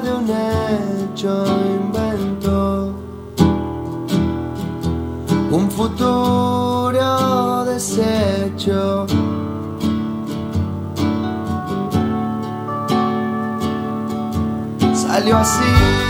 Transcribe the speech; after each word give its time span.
de 0.00 0.12
un 0.12 0.30
hecho, 0.30 1.44
inventó 1.82 2.94
un 5.50 5.70
futuro 5.70 7.64
deshecho. 7.64 9.06
Salió 14.94 15.36
así 15.36 16.03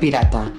Pirata. 0.00 0.52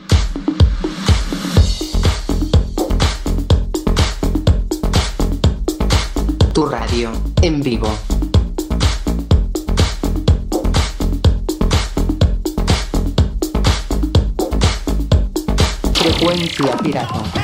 Tu 6.54 6.66
radio, 6.66 7.12
en 7.44 7.62
vivo. 7.62 7.88
Frecuencia 15.94 16.78
pirata. 16.78 17.37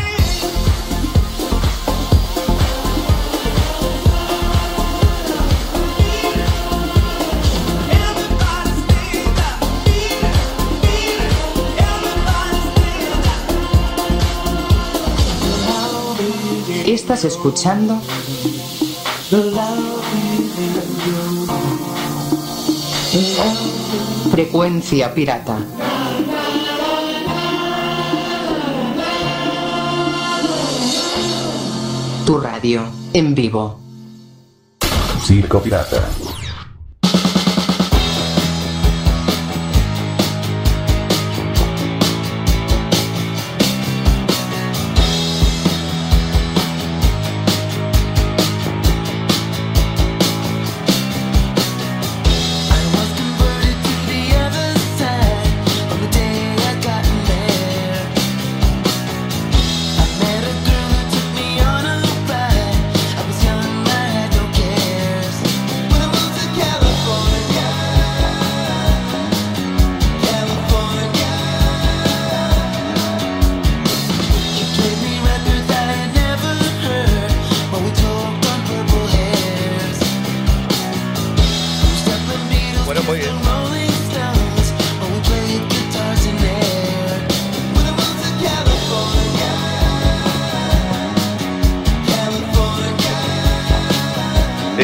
Estás 16.94 17.26
escuchando 17.26 18.00
Frecuencia 24.30 25.12
pirata. 25.12 25.58
Tu 32.28 32.38
radio, 32.38 32.84
en 33.14 33.34
vivo. 33.34 33.80
Circo 35.26 35.64
Pirata. 35.64 36.08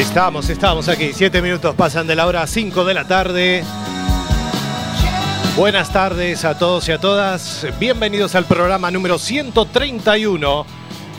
Estamos, 0.00 0.48
estamos 0.48 0.88
aquí. 0.88 1.12
Siete 1.12 1.42
minutos 1.42 1.74
pasan 1.74 2.06
de 2.06 2.16
la 2.16 2.26
hora 2.26 2.46
5 2.46 2.86
de 2.86 2.94
la 2.94 3.06
tarde. 3.06 3.62
Buenas 5.54 5.92
tardes 5.92 6.42
a 6.46 6.56
todos 6.58 6.88
y 6.88 6.92
a 6.92 6.98
todas. 6.98 7.66
Bienvenidos 7.78 8.34
al 8.34 8.46
programa 8.46 8.90
número 8.90 9.18
131 9.18 10.64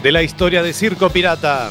de 0.01 0.12
la 0.12 0.24
historia 0.24 0.63
de 0.63 0.74
Circo 0.74 1.12
Pirata. 1.12 1.69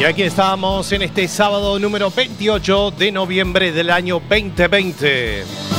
Y 0.00 0.04
aquí 0.04 0.24
estamos 0.24 0.90
en 0.90 1.02
este 1.02 1.28
sábado 1.28 1.78
número 1.78 2.10
28 2.10 2.90
de 2.90 3.12
noviembre 3.12 3.70
del 3.70 3.88
año 3.90 4.20
2020. 4.28 5.71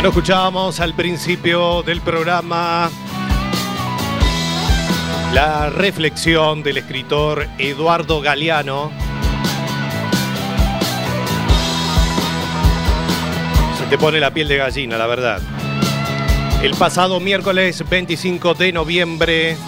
Bueno, 0.00 0.16
escuchábamos 0.16 0.80
al 0.80 0.94
principio 0.94 1.82
del 1.82 2.00
programa 2.00 2.90
la 5.34 5.68
reflexión 5.68 6.62
del 6.62 6.78
escritor 6.78 7.46
Eduardo 7.58 8.22
Galeano. 8.22 8.90
Se 13.78 13.84
te 13.90 13.98
pone 13.98 14.20
la 14.20 14.32
piel 14.32 14.48
de 14.48 14.56
gallina, 14.56 14.96
la 14.96 15.06
verdad. 15.06 15.42
El 16.62 16.72
pasado 16.76 17.20
miércoles 17.20 17.84
25 17.86 18.54
de 18.54 18.72
noviembre 18.72 19.58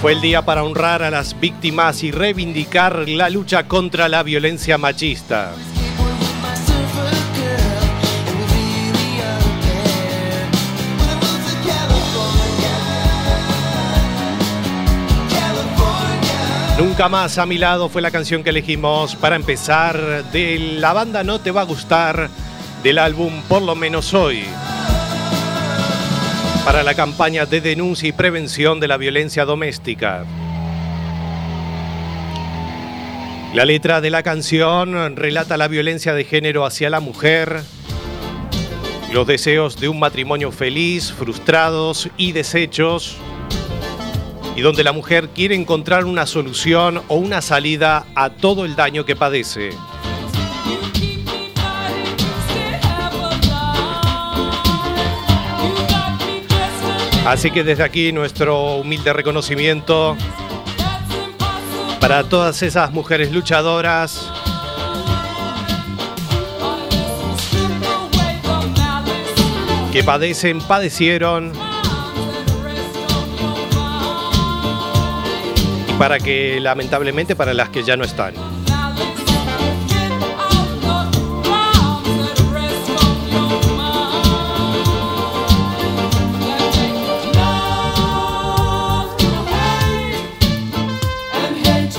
fue 0.00 0.12
el 0.12 0.22
día 0.22 0.46
para 0.46 0.64
honrar 0.64 1.02
a 1.02 1.10
las 1.10 1.38
víctimas 1.38 2.02
y 2.02 2.10
reivindicar 2.10 3.06
la 3.06 3.28
lucha 3.28 3.68
contra 3.68 4.08
la 4.08 4.22
violencia 4.22 4.78
machista. 4.78 5.52
Nunca 16.96 17.10
más 17.10 17.36
a 17.36 17.44
mi 17.44 17.58
lado 17.58 17.90
fue 17.90 18.00
la 18.00 18.10
canción 18.10 18.42
que 18.42 18.48
elegimos 18.48 19.16
para 19.16 19.36
empezar 19.36 20.24
de 20.32 20.78
la 20.80 20.94
banda 20.94 21.22
No 21.24 21.38
Te 21.42 21.50
Va 21.50 21.60
a 21.60 21.64
Gustar 21.64 22.30
del 22.82 22.96
álbum 22.96 23.42
Por 23.50 23.60
lo 23.60 23.74
menos 23.74 24.14
hoy. 24.14 24.44
Para 26.64 26.82
la 26.82 26.94
campaña 26.94 27.44
de 27.44 27.60
denuncia 27.60 28.08
y 28.08 28.12
prevención 28.12 28.80
de 28.80 28.88
la 28.88 28.96
violencia 28.96 29.44
doméstica. 29.44 30.24
La 33.52 33.66
letra 33.66 34.00
de 34.00 34.08
la 34.08 34.22
canción 34.22 35.16
relata 35.16 35.58
la 35.58 35.68
violencia 35.68 36.14
de 36.14 36.24
género 36.24 36.64
hacia 36.64 36.88
la 36.88 37.00
mujer, 37.00 37.60
los 39.12 39.26
deseos 39.26 39.78
de 39.78 39.90
un 39.90 39.98
matrimonio 39.98 40.50
feliz, 40.50 41.12
frustrados 41.12 42.08
y 42.16 42.32
deshechos 42.32 43.18
y 44.56 44.62
donde 44.62 44.82
la 44.82 44.92
mujer 44.92 45.28
quiere 45.28 45.54
encontrar 45.54 46.06
una 46.06 46.24
solución 46.24 47.02
o 47.08 47.16
una 47.16 47.42
salida 47.42 48.06
a 48.14 48.30
todo 48.30 48.64
el 48.64 48.74
daño 48.74 49.04
que 49.04 49.14
padece. 49.14 49.70
Así 57.26 57.50
que 57.50 57.64
desde 57.64 57.82
aquí 57.82 58.12
nuestro 58.12 58.76
humilde 58.76 59.12
reconocimiento 59.12 60.16
para 62.00 62.24
todas 62.24 62.62
esas 62.62 62.92
mujeres 62.92 63.32
luchadoras 63.32 64.30
que 69.92 70.04
padecen, 70.04 70.60
padecieron 70.60 71.65
para 75.98 76.18
que 76.18 76.58
lamentablemente 76.60 77.34
para 77.34 77.54
las 77.54 77.70
que 77.70 77.82
ya 77.82 77.96
no 77.96 78.04
están. 78.04 78.34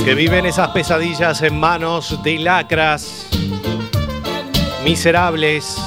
Que 0.06 0.16
viven 0.16 0.46
esas 0.46 0.70
pesadillas 0.70 1.42
en 1.42 1.60
manos 1.60 2.24
de 2.24 2.40
lacras 2.40 3.28
miserables. 4.86 5.78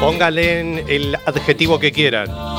Póngale 0.00 0.60
en 0.60 0.84
el 0.88 1.16
adjetivo 1.24 1.78
que 1.78 1.90
quieran. 1.90 2.57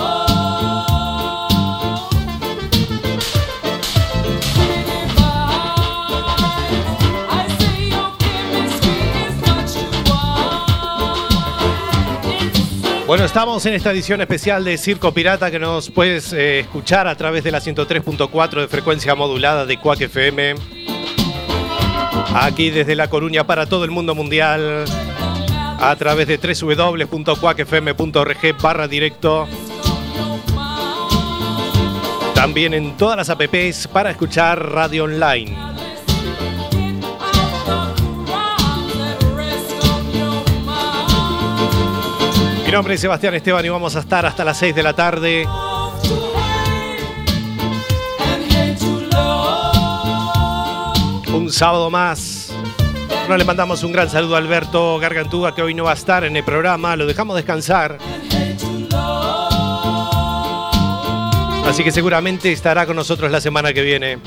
Bueno, 13.10 13.26
estamos 13.26 13.66
en 13.66 13.74
esta 13.74 13.90
edición 13.90 14.22
especial 14.22 14.64
de 14.64 14.78
Circo 14.78 15.12
Pirata 15.12 15.50
que 15.50 15.58
nos 15.58 15.90
puedes 15.90 16.32
eh, 16.32 16.60
escuchar 16.60 17.08
a 17.08 17.16
través 17.16 17.44
de 17.44 17.50
la 17.50 17.60
103.4 17.60 18.62
de 18.62 18.68
frecuencia 18.68 19.16
modulada 19.16 19.66
de 19.66 19.80
Quack 19.80 20.02
FM. 20.02 20.54
Aquí 22.36 22.70
desde 22.70 22.96
La 22.96 23.10
Coruña 23.10 23.48
para 23.48 23.66
todo 23.66 23.84
el 23.84 23.90
mundo 23.90 24.14
mundial. 24.14 24.86
A 25.80 25.96
través 25.98 26.28
de 26.28 26.38
www.cuacfm.org 26.38 28.62
barra 28.62 28.88
directo. 28.88 29.48
También 32.36 32.76
en 32.76 32.96
todas 32.96 33.18
las 33.18 33.32
apps 33.32 33.88
para 33.88 34.12
escuchar 34.12 34.72
radio 34.72 35.06
online. 35.06 35.69
Mi 42.70 42.74
nombre 42.74 42.94
es 42.94 43.02
Sebastián 43.02 43.34
Esteban 43.34 43.66
y 43.66 43.70
vamos 43.70 43.96
a 43.96 44.00
estar 44.02 44.28
hasta 44.28 44.46
las 44.46 44.60
6 44.60 44.76
de 44.76 44.84
la 44.84 44.94
tarde. 44.94 45.48
Un 51.34 51.52
sábado 51.52 51.90
más. 51.90 52.54
Bueno, 53.22 53.38
le 53.38 53.44
mandamos 53.44 53.84
un 53.84 53.92
gran 53.92 54.08
saludo 54.08 54.36
a 54.36 54.38
Alberto 54.38 55.00
Gargantúa 55.00 55.56
que 55.56 55.64
hoy 55.64 55.74
no 55.74 55.86
va 55.86 55.94
a 55.94 55.96
estar 55.96 56.24
en 56.24 56.38
el 56.38 56.44
programa. 56.44 56.96
Lo 56.96 57.08
dejamos 57.08 57.36
descansar. 57.38 57.98
Así 61.66 61.84
que 61.84 61.92
seguramente 61.92 62.52
estará 62.52 62.86
con 62.86 62.96
nosotros 62.96 63.32
la 63.32 63.42
semana 63.42 63.74
que 63.74 63.82
viene. 63.82 64.20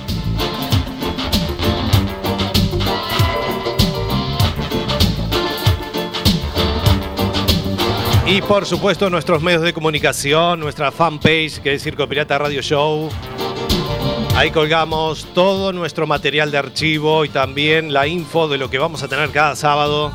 Y 8.33 8.41
por 8.41 8.65
supuesto 8.65 9.11
nuestros 9.11 9.43
medios 9.43 9.61
de 9.61 9.75
comunicación, 9.75 10.59
nuestra 10.59 10.91
fanpage 10.91 11.61
que 11.61 11.75
es 11.75 11.83
Circo 11.83 12.09
Pirata 12.09 12.39
Radio 12.39 12.62
Show. 12.62 13.11
Ahí 14.35 14.51
colgamos 14.51 15.27
todo 15.35 15.71
nuestro 15.75 16.07
material 16.07 16.51
de 16.51 16.57
archivo 16.57 17.27
y 17.27 17.29
también 17.29 17.93
la 17.93 18.07
info 18.07 18.49
de 18.49 18.57
lo 18.57 18.71
que 18.71 18.79
vamos 18.79 19.03
a 19.03 19.09
tener 19.09 19.29
cada 19.33 19.55
sábado 19.55 20.12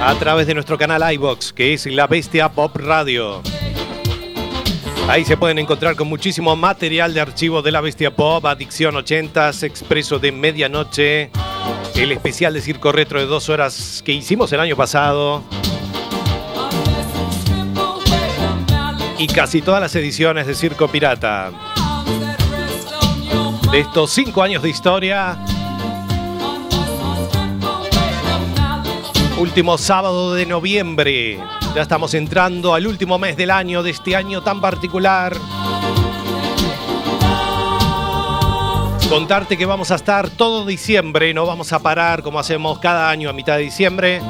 a 0.00 0.14
través 0.20 0.46
de 0.46 0.54
nuestro 0.54 0.78
canal 0.78 1.02
iBox, 1.14 1.52
que 1.52 1.74
es 1.74 1.86
La 1.86 2.06
Bestia 2.06 2.50
Pop 2.50 2.76
Radio. 2.76 3.42
Ahí 5.08 5.24
se 5.24 5.36
pueden 5.36 5.58
encontrar 5.58 5.96
con 5.96 6.06
muchísimo 6.06 6.54
material 6.54 7.14
de 7.14 7.20
archivo 7.20 7.62
de 7.62 7.72
La 7.72 7.80
Bestia 7.80 8.14
Pop, 8.14 8.46
Adicción 8.46 8.94
80s, 8.94 9.64
Expreso 9.64 10.20
de 10.20 10.30
Medianoche, 10.30 11.32
el 11.96 12.12
especial 12.12 12.54
de 12.54 12.60
Circo 12.60 12.92
Retro 12.92 13.18
de 13.18 13.26
dos 13.26 13.48
horas 13.48 14.04
que 14.06 14.12
hicimos 14.12 14.52
el 14.52 14.60
año 14.60 14.76
pasado. 14.76 15.42
Y 19.22 19.28
casi 19.28 19.62
todas 19.62 19.80
las 19.80 19.94
ediciones 19.94 20.48
de 20.48 20.54
Circo 20.56 20.88
Pirata. 20.88 21.52
De 23.70 23.78
estos 23.78 24.10
cinco 24.10 24.42
años 24.42 24.64
de 24.64 24.68
historia, 24.68 25.38
último 29.38 29.78
sábado 29.78 30.34
de 30.34 30.44
noviembre. 30.44 31.38
Ya 31.72 31.82
estamos 31.82 32.14
entrando 32.14 32.74
al 32.74 32.84
último 32.84 33.16
mes 33.16 33.36
del 33.36 33.52
año, 33.52 33.84
de 33.84 33.90
este 33.90 34.16
año 34.16 34.42
tan 34.42 34.60
particular. 34.60 35.36
Contarte 39.08 39.56
que 39.56 39.66
vamos 39.66 39.92
a 39.92 39.94
estar 39.94 40.30
todo 40.30 40.66
diciembre, 40.66 41.32
no 41.32 41.46
vamos 41.46 41.72
a 41.72 41.78
parar 41.78 42.24
como 42.24 42.40
hacemos 42.40 42.80
cada 42.80 43.08
año 43.08 43.30
a 43.30 43.32
mitad 43.32 43.58
de 43.58 43.62
diciembre. 43.62 44.20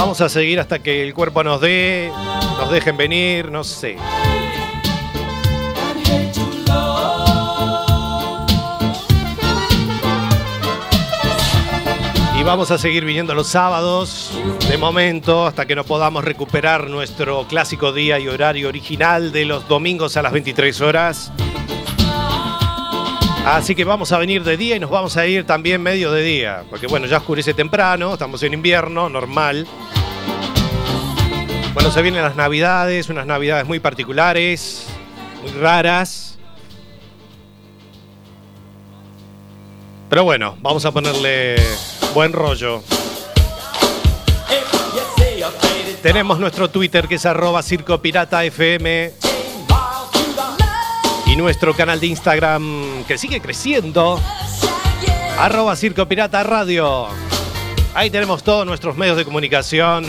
Vamos 0.00 0.22
a 0.22 0.30
seguir 0.30 0.58
hasta 0.58 0.78
que 0.78 1.02
el 1.02 1.12
cuerpo 1.12 1.44
nos 1.44 1.60
dé, 1.60 2.10
nos 2.58 2.70
dejen 2.70 2.96
venir, 2.96 3.52
no 3.52 3.62
sé. 3.62 3.98
Y 12.34 12.42
vamos 12.42 12.70
a 12.70 12.78
seguir 12.78 13.04
viniendo 13.04 13.34
los 13.34 13.48
sábados, 13.48 14.32
de 14.70 14.78
momento, 14.78 15.46
hasta 15.46 15.66
que 15.66 15.76
no 15.76 15.84
podamos 15.84 16.24
recuperar 16.24 16.88
nuestro 16.88 17.46
clásico 17.46 17.92
día 17.92 18.18
y 18.18 18.26
horario 18.26 18.68
original 18.68 19.32
de 19.32 19.44
los 19.44 19.68
domingos 19.68 20.16
a 20.16 20.22
las 20.22 20.32
23 20.32 20.80
horas. 20.80 21.30
Así 23.44 23.74
que 23.74 23.84
vamos 23.84 24.12
a 24.12 24.18
venir 24.18 24.44
de 24.44 24.56
día 24.56 24.76
y 24.76 24.80
nos 24.80 24.90
vamos 24.90 25.16
a 25.16 25.26
ir 25.26 25.44
también 25.44 25.82
medio 25.82 26.12
de 26.12 26.22
día, 26.22 26.64
porque 26.68 26.86
bueno, 26.86 27.06
ya 27.06 27.16
oscurece 27.16 27.54
temprano, 27.54 28.12
estamos 28.12 28.42
en 28.42 28.52
invierno, 28.52 29.08
normal. 29.08 29.66
Bueno, 31.72 31.90
se 31.90 32.02
vienen 32.02 32.22
las 32.22 32.36
navidades, 32.36 33.08
unas 33.08 33.26
navidades 33.26 33.66
muy 33.66 33.80
particulares, 33.80 34.86
muy 35.42 35.52
raras. 35.52 36.38
Pero 40.10 40.24
bueno, 40.24 40.56
vamos 40.60 40.84
a 40.84 40.90
ponerle 40.90 41.56
buen 42.12 42.32
rollo. 42.32 42.82
Tenemos 46.02 46.38
nuestro 46.38 46.68
Twitter 46.68 47.08
que 47.08 47.14
es 47.14 47.26
arroba 47.26 47.62
Circo 47.62 48.00
Pirata 48.02 48.44
FM 48.44 49.29
y 51.30 51.36
nuestro 51.36 51.74
canal 51.74 52.00
de 52.00 52.08
Instagram 52.08 53.04
que 53.06 53.16
sigue 53.16 53.40
creciendo, 53.40 54.20
arroba 55.38 55.76
Circo 55.76 56.06
Pirata 56.06 56.42
Radio. 56.42 57.06
Ahí 57.94 58.10
tenemos 58.10 58.42
todos 58.42 58.66
nuestros 58.66 58.96
medios 58.96 59.16
de 59.16 59.24
comunicación. 59.24 60.06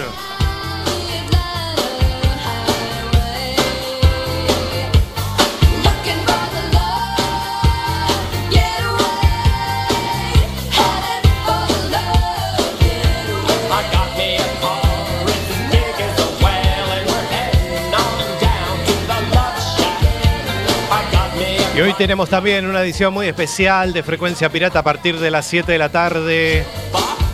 Tenemos 22.01 22.29
también 22.29 22.65
una 22.65 22.81
edición 22.81 23.13
muy 23.13 23.27
especial 23.27 23.93
de 23.93 24.01
Frecuencia 24.01 24.49
Pirata 24.49 24.79
a 24.79 24.83
partir 24.83 25.19
de 25.19 25.29
las 25.29 25.45
7 25.45 25.71
de 25.71 25.77
la 25.77 25.89
tarde. 25.89 26.65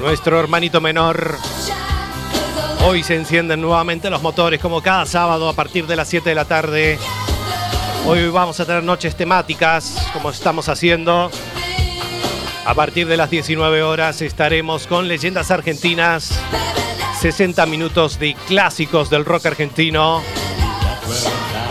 Nuestro 0.02 0.38
hermanito 0.42 0.82
menor. 0.82 1.38
Hoy 2.86 3.02
se 3.02 3.16
encienden 3.16 3.62
nuevamente 3.62 4.10
los 4.10 4.22
motores 4.22 4.60
como 4.60 4.82
cada 4.82 5.06
sábado 5.06 5.48
a 5.48 5.54
partir 5.54 5.88
de 5.88 5.96
las 5.96 6.10
7 6.10 6.28
de 6.28 6.36
la 6.36 6.44
tarde. 6.44 7.00
Hoy 8.06 8.28
vamos 8.28 8.60
a 8.60 8.66
tener 8.66 8.84
noches 8.84 9.16
temáticas 9.16 10.06
como 10.12 10.32
estamos 10.32 10.68
haciendo. 10.68 11.32
A 12.66 12.74
partir 12.74 13.08
de 13.08 13.16
las 13.16 13.30
19 13.30 13.84
horas 13.84 14.22
estaremos 14.22 14.86
con 14.86 15.08
leyendas 15.08 15.50
argentinas. 15.50 16.38
60 17.22 17.66
minutos 17.68 18.20
de 18.20 18.36
clásicos 18.50 19.10
del 19.10 19.24
rock 19.24 19.46
argentino 19.46 20.22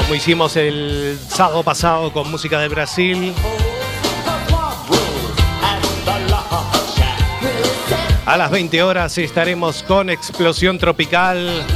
como 0.06 0.14
hicimos 0.14 0.54
el 0.54 1.18
sábado 1.28 1.64
pasado 1.64 2.12
con 2.12 2.30
música 2.30 2.60
de 2.60 2.68
Brasil. 2.68 3.34
A 8.24 8.36
las 8.36 8.48
20 8.52 8.84
horas 8.84 9.18
estaremos 9.18 9.82
con 9.82 10.08
Explosión 10.08 10.78
Tropical. 10.78 11.66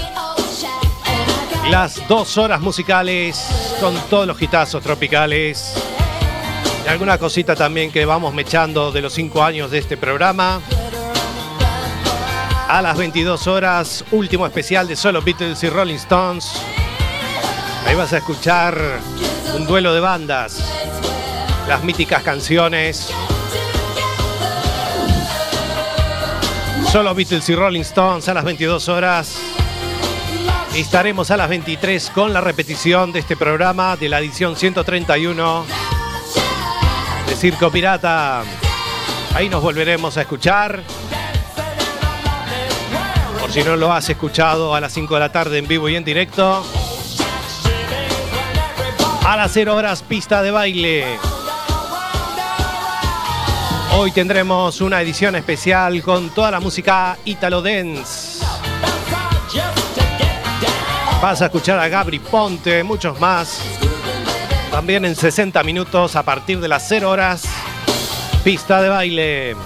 Las 1.70 2.06
dos 2.06 2.38
horas 2.38 2.60
musicales 2.60 3.44
con 3.80 3.96
todos 4.08 4.28
los 4.28 4.40
hitazos 4.40 4.80
tropicales. 4.80 5.74
Y 6.86 6.88
alguna 6.88 7.18
cosita 7.18 7.56
también 7.56 7.90
que 7.90 8.04
vamos 8.04 8.32
mechando 8.32 8.92
de 8.92 9.02
los 9.02 9.12
cinco 9.12 9.42
años 9.42 9.72
de 9.72 9.78
este 9.78 9.96
programa. 9.96 10.60
A 12.68 12.80
las 12.80 12.96
22 12.96 13.48
horas, 13.48 14.04
último 14.12 14.46
especial 14.46 14.86
de 14.86 14.94
solo 14.94 15.20
Beatles 15.20 15.64
y 15.64 15.68
Rolling 15.68 15.96
Stones. 15.96 16.62
Ahí 17.86 17.94
vas 17.96 18.12
a 18.12 18.18
escuchar 18.18 18.78
un 19.56 19.66
duelo 19.66 19.92
de 19.94 20.00
bandas, 20.00 20.62
las 21.66 21.82
míticas 21.82 22.22
canciones. 22.22 23.12
Solo 26.90 27.14
Beatles 27.14 27.48
y 27.48 27.54
Rolling 27.54 27.80
Stones 27.82 28.28
a 28.28 28.34
las 28.34 28.44
22 28.44 28.88
horas. 28.88 29.38
Estaremos 30.74 31.30
a 31.30 31.36
las 31.36 31.48
23 31.48 32.10
con 32.10 32.32
la 32.32 32.40
repetición 32.40 33.12
de 33.12 33.20
este 33.20 33.36
programa 33.36 33.96
de 33.96 34.08
la 34.08 34.20
edición 34.20 34.56
131 34.56 35.64
de 37.26 37.36
Circo 37.36 37.70
Pirata. 37.70 38.42
Ahí 39.34 39.48
nos 39.48 39.62
volveremos 39.62 40.16
a 40.16 40.22
escuchar. 40.22 40.82
Por 43.40 43.52
si 43.52 43.62
no 43.62 43.76
lo 43.76 43.92
has 43.92 44.08
escuchado 44.10 44.74
a 44.74 44.80
las 44.80 44.92
5 44.92 45.14
de 45.14 45.20
la 45.20 45.32
tarde 45.32 45.58
en 45.58 45.66
vivo 45.66 45.88
y 45.88 45.96
en 45.96 46.04
directo. 46.04 46.64
A 49.30 49.36
las 49.36 49.52
0 49.52 49.76
horas, 49.76 50.02
pista 50.02 50.42
de 50.42 50.50
baile. 50.50 51.06
Hoy 53.92 54.10
tendremos 54.10 54.80
una 54.80 55.00
edición 55.00 55.36
especial 55.36 56.02
con 56.02 56.30
toda 56.30 56.50
la 56.50 56.58
música 56.58 57.16
Italo 57.24 57.62
Dance. 57.62 58.44
Vas 61.22 61.42
a 61.42 61.44
escuchar 61.44 61.78
a 61.78 61.86
Gabri 61.86 62.18
Ponte, 62.18 62.82
muchos 62.82 63.20
más. 63.20 63.62
También 64.72 65.04
en 65.04 65.14
60 65.14 65.62
minutos, 65.62 66.16
a 66.16 66.24
partir 66.24 66.58
de 66.58 66.66
las 66.66 66.88
0 66.88 67.08
horas, 67.08 67.44
pista 68.42 68.82
de 68.82 68.88
baile. 68.88 69.56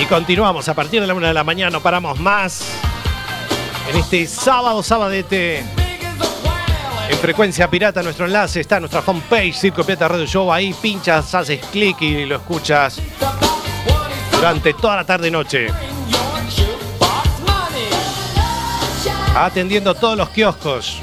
Y 0.00 0.06
continuamos 0.06 0.68
a 0.68 0.74
partir 0.74 1.00
de 1.00 1.06
la 1.06 1.14
una 1.14 1.28
de 1.28 1.34
la 1.34 1.44
mañana, 1.44 1.70
no 1.70 1.80
paramos 1.80 2.18
más. 2.18 2.64
En 3.88 3.96
este 3.96 4.26
sábado, 4.26 4.82
sabadete. 4.82 5.79
En 7.10 7.18
frecuencia 7.18 7.68
pirata, 7.68 8.04
nuestro 8.04 8.26
enlace 8.26 8.60
está 8.60 8.76
en 8.76 8.82
nuestra 8.82 9.02
homepage, 9.04 9.52
Circo 9.52 9.82
Pirata 9.82 10.06
Radio 10.06 10.26
Show. 10.26 10.52
Ahí 10.52 10.72
pinchas, 10.72 11.34
haces 11.34 11.60
clic 11.72 12.00
y 12.02 12.24
lo 12.24 12.36
escuchas 12.36 13.00
durante 14.30 14.72
toda 14.74 14.94
la 14.94 15.04
tarde 15.04 15.26
y 15.26 15.30
noche. 15.32 15.66
Atendiendo 19.34 19.92
todos 19.94 20.16
los 20.16 20.28
kioscos. 20.30 21.00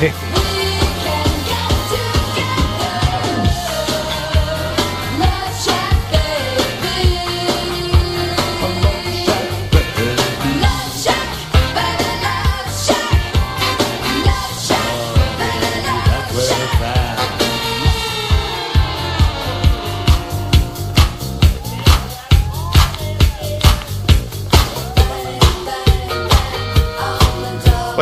Sí. 0.00 0.43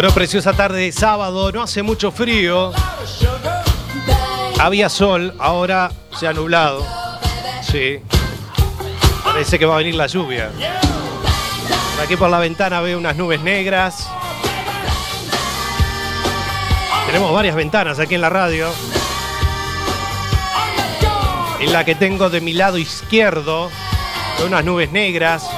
Bueno, 0.03 0.17
preciosa 0.17 0.53
tarde 0.53 0.81
de 0.81 0.91
sábado, 0.91 1.53
no 1.53 1.63
hace 1.63 1.81
mucho 1.81 2.11
frío. 2.11 2.73
Había 4.59 4.89
sol, 4.89 5.33
ahora 5.39 5.93
se 6.19 6.27
ha 6.27 6.33
nublado. 6.33 6.85
Sí. 7.63 8.01
Parece 9.23 9.61
que 9.61 9.65
va 9.65 9.77
a 9.77 9.79
venir 9.79 9.95
la 9.95 10.09
lluvia. 10.09 10.51
Aquí 12.03 12.17
por 12.17 12.29
la 12.31 12.41
ventana 12.41 12.81
veo 12.81 12.99
unas 12.99 13.15
nubes 13.15 13.43
negras. 13.43 14.09
Tenemos 17.07 17.33
varias 17.33 17.55
ventanas 17.55 18.01
aquí 18.01 18.17
en 18.17 18.23
la 18.23 18.31
radio. 18.31 18.71
En 21.61 21.73
la 21.73 21.85
que 21.85 21.95
tengo 21.95 22.29
de 22.29 22.41
mi 22.41 22.55
lado 22.55 22.77
izquierdo 22.77 23.71
unas 24.45 24.65
nubes 24.65 24.91
negras. 24.91 25.49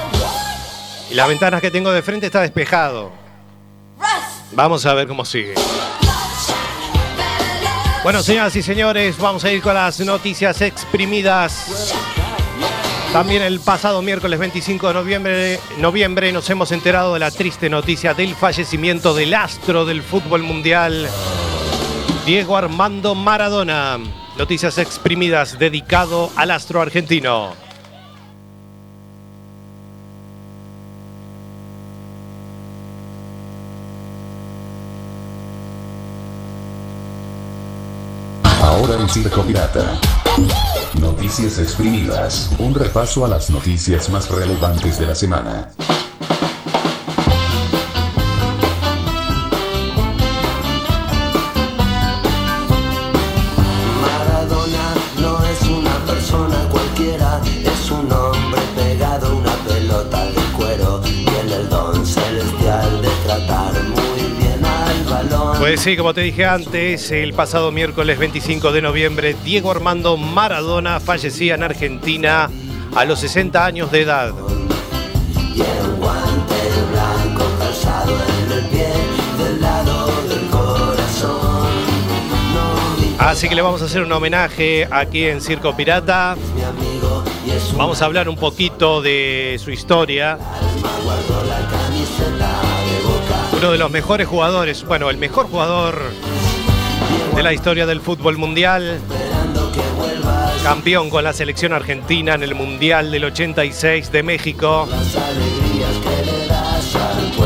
Y 1.09 1.15
las 1.15 1.27
ventanas 1.27 1.61
que 1.61 1.71
tengo 1.71 1.91
de 1.91 2.03
frente 2.03 2.27
está 2.27 2.41
despejado. 2.41 3.24
Vamos 4.55 4.85
a 4.85 4.93
ver 4.93 5.07
cómo 5.07 5.25
sigue. 5.25 5.53
Bueno, 8.03 8.21
señoras 8.21 8.55
y 8.55 8.61
señores, 8.61 9.17
vamos 9.17 9.43
a 9.43 9.51
ir 9.51 9.61
con 9.61 9.73
las 9.73 9.99
noticias 9.99 10.61
exprimidas. 10.61 11.93
También 13.11 13.41
el 13.41 13.59
pasado 13.59 14.01
miércoles 14.01 14.39
25 14.39 14.87
de 14.89 14.93
noviembre, 14.93 15.59
noviembre 15.79 16.31
nos 16.31 16.49
hemos 16.49 16.71
enterado 16.71 17.13
de 17.13 17.19
la 17.19 17.31
triste 17.31 17.69
noticia 17.69 18.13
del 18.13 18.35
fallecimiento 18.35 19.13
del 19.13 19.33
astro 19.33 19.85
del 19.85 20.01
fútbol 20.03 20.43
mundial, 20.43 21.09
Diego 22.25 22.57
Armando 22.57 23.15
Maradona. 23.15 23.97
Noticias 24.37 24.77
exprimidas 24.77 25.57
dedicado 25.57 26.29
al 26.35 26.51
astro 26.51 26.81
argentino. 26.81 27.64
Circo 39.09 39.41
Pirata. 39.41 39.99
Noticias 41.01 41.57
exprimidas. 41.57 42.51
Un 42.59 42.75
repaso 42.75 43.25
a 43.25 43.27
las 43.27 43.49
noticias 43.49 44.11
más 44.11 44.29
relevantes 44.29 44.99
de 44.99 45.07
la 45.07 45.15
semana. 45.15 45.71
Pues 65.75 65.83
sí, 65.83 65.97
como 65.97 66.13
te 66.13 66.21
dije 66.21 66.45
antes, 66.45 67.11
el 67.11 67.33
pasado 67.33 67.69
miércoles 67.69 68.17
25 68.17 68.71
de 68.71 68.81
noviembre, 68.81 69.35
Diego 69.43 69.71
Armando 69.71 70.15
Maradona 70.15 71.01
fallecía 71.01 71.55
en 71.55 71.63
Argentina 71.63 72.49
a 72.95 73.03
los 73.03 73.19
60 73.19 73.65
años 73.65 73.91
de 73.91 74.03
edad. 74.03 74.33
Así 83.19 83.49
que 83.49 83.55
le 83.55 83.61
vamos 83.61 83.81
a 83.81 83.85
hacer 83.85 84.01
un 84.01 84.13
homenaje 84.13 84.87
aquí 84.89 85.25
en 85.25 85.41
Circo 85.41 85.75
Pirata. 85.75 86.37
Vamos 87.75 88.01
a 88.01 88.05
hablar 88.05 88.29
un 88.29 88.37
poquito 88.37 89.01
de 89.01 89.59
su 89.61 89.71
historia. 89.71 90.37
Uno 93.57 93.71
de 93.71 93.77
los 93.77 93.89
mejores 93.89 94.27
jugadores, 94.27 94.83
bueno, 94.85 95.09
el 95.09 95.17
mejor 95.17 95.47
jugador 95.47 96.11
de 97.35 97.43
la 97.43 97.53
historia 97.53 97.85
del 97.85 98.01
fútbol 98.01 98.37
mundial. 98.37 98.99
Campeón 100.63 101.09
con 101.09 101.23
la 101.23 101.31
selección 101.31 101.73
argentina 101.73 102.33
en 102.33 102.43
el 102.43 102.55
Mundial 102.55 103.11
del 103.11 103.25
86 103.25 104.11
de 104.11 104.23
México. 104.23 104.87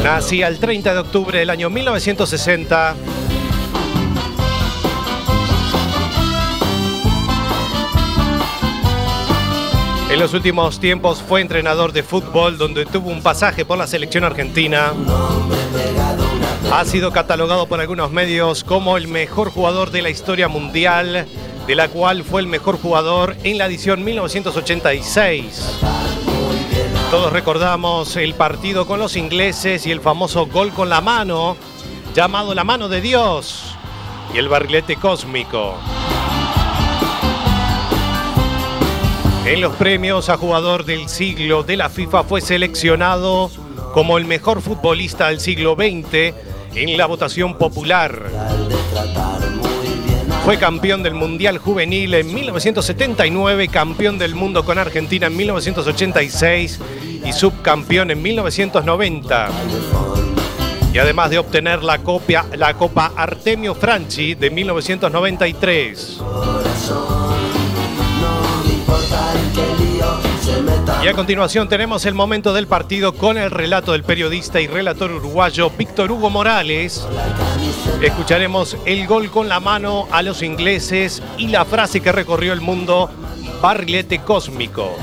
Nacía 0.04 0.48
el 0.48 0.60
30 0.60 0.94
de 0.94 1.00
octubre 1.00 1.40
del 1.40 1.50
año 1.50 1.70
1960. 1.70 2.96
En 10.10 10.20
los 10.20 10.34
últimos 10.34 10.80
tiempos 10.80 11.22
fue 11.22 11.42
entrenador 11.42 11.94
de 11.94 12.02
fútbol 12.02 12.58
donde 12.58 12.86
tuvo 12.86 13.10
un 13.10 13.22
pasaje 13.22 13.64
por 13.64 13.78
la 13.78 13.86
selección 13.86 14.24
argentina. 14.24 14.92
Ha 16.72 16.86
sido 16.86 17.12
catalogado 17.12 17.66
por 17.66 17.82
algunos 17.82 18.12
medios 18.12 18.64
como 18.64 18.96
el 18.96 19.08
mejor 19.08 19.50
jugador 19.50 19.90
de 19.90 20.04
la 20.04 20.12
historia 20.12 20.48
mundial, 20.48 21.26
de 21.66 21.76
la 21.76 21.88
cual 21.88 22.24
fue 22.24 22.42
el 22.42 22.48
mejor 22.48 22.80
jugador 22.80 23.36
en 23.44 23.58
la 23.58 23.66
edición 23.66 24.04
1986. 24.04 25.80
Todos 27.10 27.34
recordamos 27.34 28.16
el 28.18 28.36
partido 28.36 28.86
con 28.86 29.00
los 29.00 29.16
ingleses 29.16 29.88
y 29.88 29.92
el 29.92 30.00
famoso 30.00 30.46
gol 30.46 30.72
con 30.72 30.90
la 30.90 31.02
mano, 31.02 31.58
llamado 32.14 32.54
la 32.54 32.64
mano 32.64 32.88
de 32.88 33.02
Dios, 33.02 33.76
y 34.32 34.38
el 34.38 34.48
barrilete 34.48 34.96
cósmico. 34.96 35.74
En 39.44 39.60
los 39.60 39.76
premios 39.76 40.30
a 40.30 40.38
jugador 40.38 40.86
del 40.86 41.10
siglo 41.10 41.64
de 41.64 41.78
la 41.78 41.90
FIFA 41.90 42.24
fue 42.26 42.42
seleccionado 42.42 43.50
como 43.96 44.20
el 44.20 44.26
mejor 44.26 44.62
futbolista 44.62 45.30
del 45.30 45.40
siglo 45.40 45.76
XX 45.76 46.36
en 46.76 46.98
la 46.98 47.06
votación 47.06 47.58
popular. 47.58 48.30
Fue 50.46 50.58
campeón 50.58 51.04
del 51.04 51.14
Mundial 51.14 51.58
Juvenil 51.58 52.14
en 52.14 52.34
1979, 52.34 53.68
campeón 53.68 54.18
del 54.18 54.36
mundo 54.36 54.64
con 54.64 54.78
Argentina 54.78 55.28
en 55.28 55.38
1986 55.38 56.80
y 57.26 57.34
subcampeón 57.34 58.12
en 58.12 58.22
1990. 58.22 59.50
Y 60.94 60.98
además 60.98 61.30
de 61.30 61.38
obtener 61.38 61.84
la, 61.84 62.00
copia, 62.00 62.46
la 62.58 62.74
Copa 62.74 63.12
Artemio 63.16 63.76
Franchi 63.76 64.34
de 64.34 64.50
1993. 64.50 66.20
Y 71.04 71.08
a 71.08 71.14
continuación 71.14 71.70
tenemos 71.70 72.06
el 72.06 72.14
momento 72.14 72.54
del 72.54 72.68
partido 72.68 73.14
con 73.14 73.38
el 73.38 73.52
relato 73.52 73.94
del 73.94 74.04
periodista 74.04 74.60
y 74.60 74.68
relator 74.68 75.12
uruguayo 75.12 75.70
Víctor 75.70 76.12
Hugo 76.12 76.30
Morales. 76.30 77.08
Escucharemos 78.02 78.76
el 78.86 79.08
gol 79.08 79.30
con 79.30 79.48
la 79.48 79.60
mano 79.60 80.08
a 80.12 80.22
los 80.22 80.42
ingleses 80.42 81.24
y 81.38 81.48
la 81.48 81.66
frase 81.66 82.02
que 82.02 82.12
recorrió 82.12 82.52
el 82.54 82.62
mundo, 82.62 83.10
barrilete 83.62 84.20
cósmico. 84.20 84.96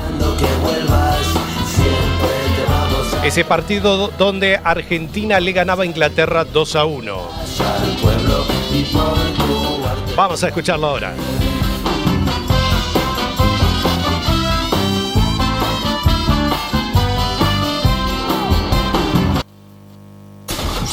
Ese 3.23 3.43
partido 3.43 4.09
donde 4.17 4.59
Argentina 4.63 5.39
le 5.39 5.51
ganaba 5.51 5.83
a 5.83 5.85
Inglaterra 5.85 6.45
2 6.45 6.75
a 6.75 6.85
1. 6.85 7.17
Vamos 10.15 10.43
a 10.43 10.47
escucharlo 10.47 10.87
ahora. 10.87 11.13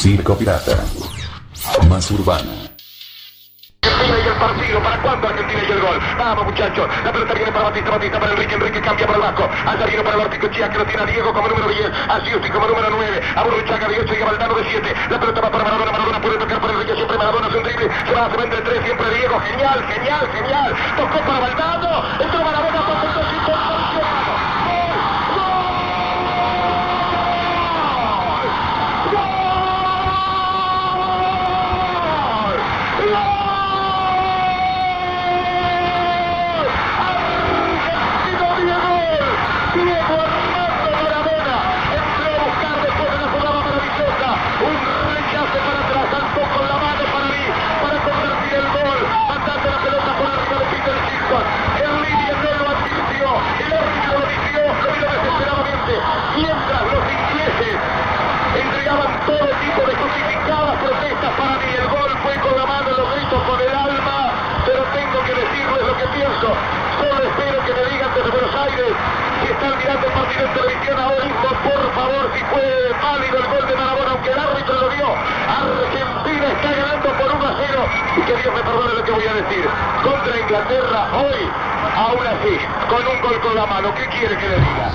Circo 0.05 0.37
Pirata. 0.37 0.85
Más 1.89 2.11
urbana. 2.11 2.69
el 3.81 4.37
partido. 4.37 4.79
¿Para 4.83 5.01
cuándo 5.01 5.27
Argentina 5.29 5.61
y 5.67 5.71
el 5.71 5.81
gol? 5.81 5.99
Vamos, 6.19 6.45
muchachos. 6.45 6.87
La 7.03 7.11
pelota 7.11 7.33
viene 7.33 7.51
para 7.51 7.65
Batista, 7.65 7.89
Batista 7.89 8.19
para 8.19 8.31
Enrique, 8.33 8.53
Enrique 8.53 8.81
cambia 8.81 9.07
para 9.07 9.17
el 9.17 9.23
Vasco. 9.25 9.49
Allá 9.65 9.85
vino 9.87 10.03
para 10.03 10.15
el 10.17 10.21
Órtico 10.21 10.47
Chía, 10.49 10.69
que 10.69 10.77
lo 10.77 10.85
tiene 10.85 11.01
a 11.01 11.05
Diego 11.07 11.33
como 11.33 11.47
número 11.47 11.69
10. 11.69 11.89
A 11.89 12.19
Giusti 12.19 12.49
como 12.51 12.67
número 12.67 12.87
9. 12.91 13.21
A 13.35 13.43
Burruchaga 13.45 13.87
de 13.87 13.99
8 13.99 14.13
y 14.13 14.21
a 14.21 14.25
Valdano 14.25 14.53
de 14.53 14.63
7. 14.69 14.95
La 15.09 15.19
pelota 15.19 15.41
va 15.41 15.49
para 15.49 15.63
Maradona, 15.63 15.91
Maradona 15.91 16.21
puede 16.21 16.37
tocar 16.37 16.61
para 16.61 16.73
Enrique, 16.73 16.93
siempre 16.93 17.17
Maradona 17.17 17.47
es 17.47 17.55
un 17.55 17.63
triple. 17.63 17.89
Se 18.05 18.13
va, 18.13 18.29
se 18.29 18.37
va 18.37 18.43
entre 18.43 18.61
tres, 18.61 18.83
siempre 18.85 19.09
Diego. 19.09 19.39
Genial, 19.39 19.79
genial, 19.89 20.29
genial. 20.37 20.75
Tocó 20.97 21.19
para 21.25 21.39
Valdano. 21.39 21.91
Entró 22.21 22.45
Maradona, 22.45 22.64
ahora 70.59 71.25
mismo, 71.25 71.49
por 71.49 71.93
favor, 71.93 72.31
si 72.33 72.43
fue 72.45 72.93
válido 73.03 73.37
el 73.37 73.45
gol 73.45 73.67
de 73.67 73.75
Maradona, 73.75 74.11
aunque 74.11 74.31
el 74.31 74.39
árbitro 74.39 74.73
lo 74.75 74.89
vio. 74.89 75.07
Argentina 75.11 76.47
está 76.47 76.71
ganando 76.71 77.09
por 77.09 77.35
1 77.35 77.45
a 77.45 77.55
0 77.67 77.85
y 78.17 78.21
que 78.21 78.35
Dios 78.35 78.55
me 78.55 78.61
perdone 78.61 78.93
lo 78.93 79.03
que 79.03 79.11
voy 79.11 79.27
a 79.27 79.33
decir. 79.33 79.69
Contra 80.03 80.39
Inglaterra 80.39 81.07
hoy, 81.13 81.41
aún 81.95 82.27
así, 82.27 82.57
con 82.89 83.07
un 83.07 83.21
gol 83.21 83.39
con 83.41 83.55
la 83.55 83.65
mano, 83.65 83.93
¿qué 83.95 84.07
quiere 84.07 84.37
que 84.37 84.47
le 84.47 84.55
diga? 84.55 84.91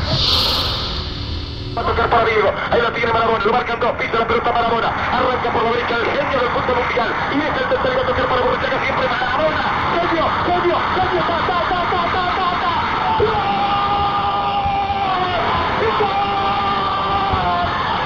Va 1.77 1.83
a 1.83 1.87
tocar 1.87 2.11
para 2.11 2.25
Diego, 2.25 2.53
ahí 2.71 2.81
la 2.83 2.91
tiene 2.93 3.13
Maradona, 3.13 3.45
lo 3.45 3.53
marcan 3.53 3.79
dos, 3.79 3.93
pisa 3.93 4.19
la 4.19 4.27
pelota 4.27 4.53
Maradona, 4.53 4.89
arranca 4.89 5.51
por 5.53 5.63
la 5.63 5.71
derecha 5.71 5.97
el 5.97 6.07
genio 6.07 6.39
del 6.41 6.51
fútbol 6.51 6.77
mundial, 6.83 7.11
y 7.31 7.39
es 7.39 7.63
el 7.63 7.69
tercero 7.69 8.01
a 8.01 8.07
tocar 8.07 8.27
para 8.27 8.41
Borruchaga, 8.41 8.79
siempre. 8.83 9.07
Maradona, 9.07 9.65
genio, 9.95 10.27
genio, 10.47 10.77
genio, 10.99 11.23
ta, 11.31 11.39
ta, 11.47 11.59
ta, 11.71 11.81
ta, 11.91 12.03
ta, 12.11 12.30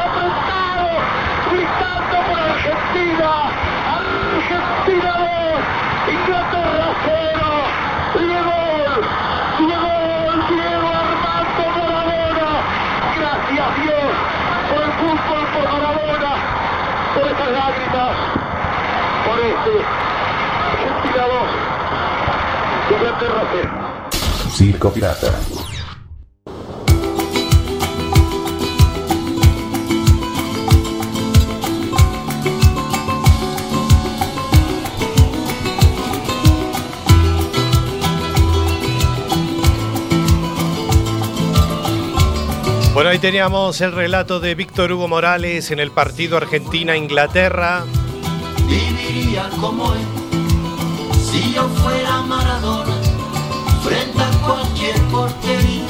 apretado, 0.00 0.88
gritando 1.50 2.16
por 2.26 2.38
Argentina, 2.38 3.30
Argentina 4.36 5.12
2, 5.16 6.14
Inglaterra 6.16 6.88
0, 7.04 7.46
Diego, 8.18 8.58
Diego, 9.58 9.94
Diego 10.48 10.88
Armando 11.02 11.64
Maradona, 11.76 12.50
gracias 13.16 13.68
Dios 13.82 14.12
por 14.70 14.80
el 14.82 14.92
fútbol, 14.92 15.42
por 15.52 15.64
Maradona, 15.72 16.32
por 17.14 17.24
esas 17.26 17.50
lágrimas, 17.58 18.14
por 19.26 19.38
este, 19.40 19.74
Argentina 20.72 21.24
2, 22.90 22.98
Inglaterra 23.00 23.42
0. 23.52 23.70
Circo 24.56 24.90
Pirata. 24.90 25.65
Ahí 43.16 43.20
teníamos 43.20 43.80
el 43.80 43.92
relato 43.92 44.40
de 44.40 44.54
Víctor 44.54 44.92
Hugo 44.92 45.08
Morales 45.08 45.70
en 45.70 45.80
el 45.80 45.90
partido 45.90 46.36
Argentina-Inglaterra. 46.36 47.84
Viviría 48.68 49.48
como 49.58 49.94
él 49.94 50.00
si 51.24 51.54
yo 51.54 51.66
fuera 51.66 52.20
Maradona 52.20 52.94
frente 53.82 54.20
a 54.20 54.30
cualquier 54.46 54.96
portería. 55.10 55.86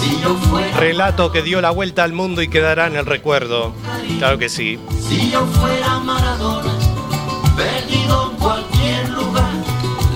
Si 0.00 0.18
yo 0.22 0.34
fuera, 0.48 0.74
Relato 0.78 1.30
que 1.30 1.42
dio 1.42 1.60
la 1.60 1.70
vuelta 1.70 2.04
al 2.04 2.14
mundo 2.14 2.40
y 2.40 2.48
quedará 2.48 2.86
en 2.86 2.96
el 2.96 3.04
recuerdo. 3.04 3.74
Claro 4.16 4.38
que 4.38 4.48
sí. 4.48 4.78
si 5.06 5.30
yo 5.30 5.44
fuera 5.44 5.98
Maradona 5.98 6.72
perdido 7.54 8.30
en 8.30 8.36
cualquier 8.38 9.10
lugar. 9.10 9.52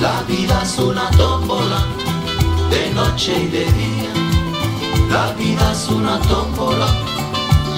La 0.01 0.23
vida 0.23 0.63
es 0.63 0.79
una 0.79 1.11
tómbola 1.11 1.85
de 2.71 2.95
noche 2.95 3.43
y 3.43 3.47
de 3.49 3.65
día. 3.73 4.16
La 5.09 5.33
vida 5.33 5.73
es 5.73 5.89
una 5.89 6.21
tómbola 6.23 6.87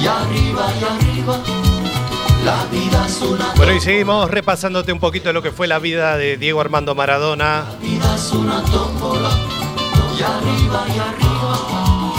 y 0.01 0.07
arriba 0.07 0.73
y 0.81 0.85
arriba. 0.85 1.41
La 2.45 2.65
vida 2.71 3.07
es 3.07 3.21
una 3.21 3.53
Bueno, 3.57 3.75
y 3.75 3.81
seguimos 3.81 4.31
repasándote 4.31 4.93
un 4.93 5.01
poquito 5.01 5.29
de 5.29 5.35
lo 5.35 5.43
que 5.43 5.53
fue 5.53 5.67
la 5.67 5.79
vida 5.79 6.17
de 6.17 6.37
Diego 6.37 6.61
Armando 6.61 6.95
Maradona. 6.95 7.65
vida 7.83 8.15
es 8.15 8.33
una 8.33 8.63
tómbola 8.63 9.31
y 10.19 10.23
arriba 10.23 10.85
y 10.89 10.99
arriba. 10.99 12.15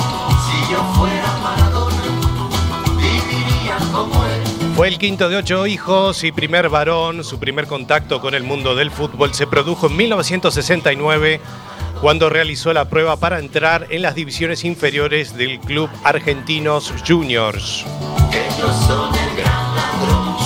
Si 0.46 0.72
yo 0.72 0.84
fuera 0.96 1.38
Maradona, 1.42 1.96
viviría 2.98 3.78
como 3.92 4.24
él. 4.26 4.76
Fue 4.76 4.88
el 4.90 4.98
quinto 5.00 5.28
de 5.28 5.38
ocho 5.38 5.66
hijos 5.66 6.24
y 6.24 6.32
primer 6.32 6.70
varón. 6.70 7.24
Su 7.24 7.40
primer 7.40 7.66
contacto 7.68 8.22
con 8.22 8.36
el 8.36 8.44
mundo 8.44 8.76
del 8.76 8.92
fútbol 8.92 9.34
se 9.34 9.48
produjo 9.48 9.88
en 9.88 9.98
1969 9.98 11.42
cuando 12.02 12.30
realizó 12.30 12.72
la 12.74 12.86
prueba 12.86 13.18
para 13.18 13.40
entrar 13.40 13.88
en 13.90 14.02
las 14.02 14.16
divisiones 14.16 14.64
inferiores 14.64 15.36
del 15.36 15.60
club 15.60 15.90
Argentinos 16.04 16.94
Juniors. 17.06 17.86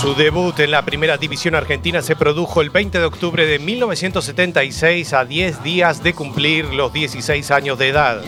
Su 0.02 0.16
debut 0.16 0.60
en 0.60 0.72
la 0.72 0.84
primera 0.84 1.18
división 1.18 1.56
argentina 1.56 2.02
se 2.02 2.16
produjo 2.16 2.62
el 2.62 2.72
20 2.72 3.00
de 3.00 3.06
octubre 3.06 3.46
de 3.46 3.60
1976 3.60 5.14
a 5.14 5.26
10 5.26 5.64
días 5.64 6.04
de 6.04 6.14
cumplir 6.14 6.66
los 6.74 6.92
16 6.92 7.52
años 7.52 7.78
de 7.78 7.90
edad. 7.90 8.22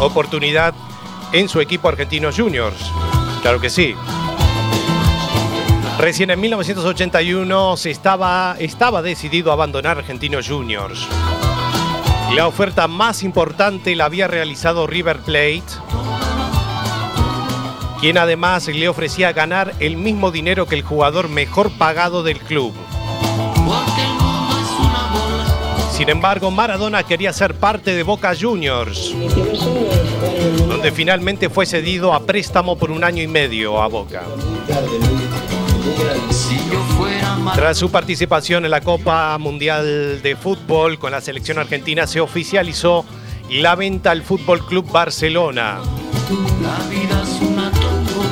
Oportunidad 0.00 0.74
en 1.32 1.48
su 1.48 1.60
equipo 1.60 1.88
Argentinos 1.88 2.36
Juniors. 2.36 2.90
Claro 3.40 3.60
que 3.60 3.70
sí. 3.70 3.94
Recién 5.98 6.30
en 6.30 6.40
1981 6.40 7.76
se 7.76 7.90
estaba, 7.90 8.56
estaba 8.58 9.02
decidido 9.02 9.50
a 9.50 9.54
abandonar 9.54 9.98
Argentinos 9.98 10.48
Juniors. 10.48 11.08
La 12.34 12.46
oferta 12.46 12.88
más 12.88 13.22
importante 13.22 13.94
la 13.94 14.06
había 14.06 14.26
realizado 14.26 14.86
River 14.86 15.18
Plate, 15.18 15.62
quien 18.00 18.16
además 18.16 18.66
le 18.68 18.88
ofrecía 18.88 19.32
ganar 19.32 19.74
el 19.80 19.98
mismo 19.98 20.30
dinero 20.30 20.66
que 20.66 20.76
el 20.76 20.82
jugador 20.82 21.28
mejor 21.28 21.70
pagado 21.76 22.22
del 22.22 22.38
club. 22.38 22.72
Sin 25.90 26.08
embargo, 26.08 26.50
Maradona 26.50 27.02
quería 27.02 27.34
ser 27.34 27.54
parte 27.54 27.94
de 27.94 28.02
Boca 28.02 28.32
Juniors, 28.34 29.14
donde 30.66 30.90
finalmente 30.90 31.50
fue 31.50 31.66
cedido 31.66 32.14
a 32.14 32.24
préstamo 32.24 32.76
por 32.76 32.90
un 32.90 33.04
año 33.04 33.22
y 33.22 33.28
medio 33.28 33.80
a 33.80 33.88
Boca. 33.88 34.22
Tras 37.54 37.76
su 37.76 37.90
participación 37.90 38.64
en 38.64 38.70
la 38.70 38.80
Copa 38.80 39.36
Mundial 39.38 40.22
de 40.22 40.36
Fútbol 40.36 40.98
con 40.98 41.12
la 41.12 41.20
selección 41.20 41.58
argentina, 41.58 42.06
se 42.06 42.20
oficializó 42.20 43.04
la 43.50 43.74
venta 43.74 44.10
al 44.10 44.22
Fútbol 44.22 44.64
Club 44.66 44.90
Barcelona. 44.90 45.80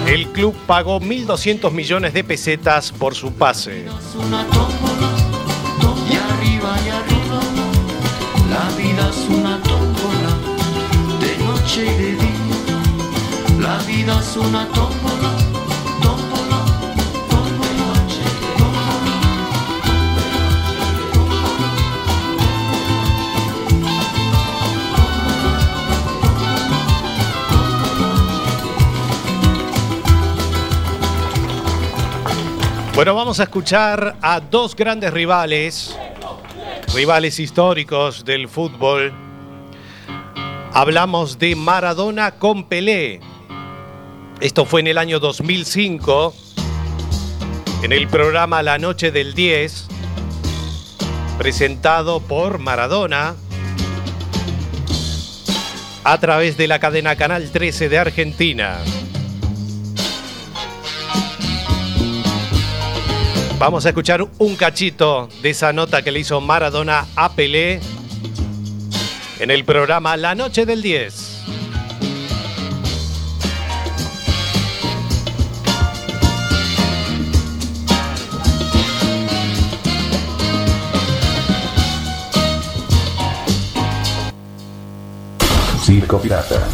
El 0.06 0.28
club 0.28 0.56
pagó 0.66 1.00
1.200 1.00 1.70
millones 1.70 2.14
de 2.14 2.24
pesetas 2.24 2.92
por 2.92 3.14
su 3.14 3.32
pase. 3.34 3.84
La 13.60 13.78
vida 13.86 14.20
es 14.20 14.36
una 14.36 14.66
tómbola 14.68 15.49
Bueno, 33.00 33.14
vamos 33.14 33.40
a 33.40 33.44
escuchar 33.44 34.18
a 34.20 34.40
dos 34.40 34.76
grandes 34.76 35.10
rivales, 35.10 35.96
rivales 36.94 37.40
históricos 37.40 38.26
del 38.26 38.46
fútbol. 38.46 39.10
Hablamos 40.74 41.38
de 41.38 41.56
Maradona 41.56 42.32
con 42.32 42.68
Pelé. 42.68 43.20
Esto 44.40 44.66
fue 44.66 44.80
en 44.82 44.88
el 44.88 44.98
año 44.98 45.18
2005, 45.18 46.34
en 47.84 47.92
el 47.92 48.06
programa 48.06 48.62
La 48.62 48.76
Noche 48.76 49.10
del 49.10 49.32
10, 49.32 49.86
presentado 51.38 52.20
por 52.20 52.58
Maradona 52.58 53.34
a 56.04 56.18
través 56.18 56.58
de 56.58 56.68
la 56.68 56.78
cadena 56.78 57.16
Canal 57.16 57.50
13 57.50 57.88
de 57.88 57.98
Argentina. 57.98 58.76
Vamos 63.60 63.84
a 63.84 63.90
escuchar 63.90 64.26
un 64.38 64.56
cachito 64.56 65.28
de 65.42 65.50
esa 65.50 65.70
nota 65.74 66.00
que 66.00 66.10
le 66.10 66.20
hizo 66.20 66.40
Maradona 66.40 67.06
a 67.14 67.30
Pelé 67.34 67.78
en 69.38 69.50
el 69.50 69.66
programa 69.66 70.16
La 70.16 70.34
Noche 70.34 70.64
del 70.64 70.80
10. 70.80 71.42
Circo 85.84 86.18
Pirata. 86.18 86.66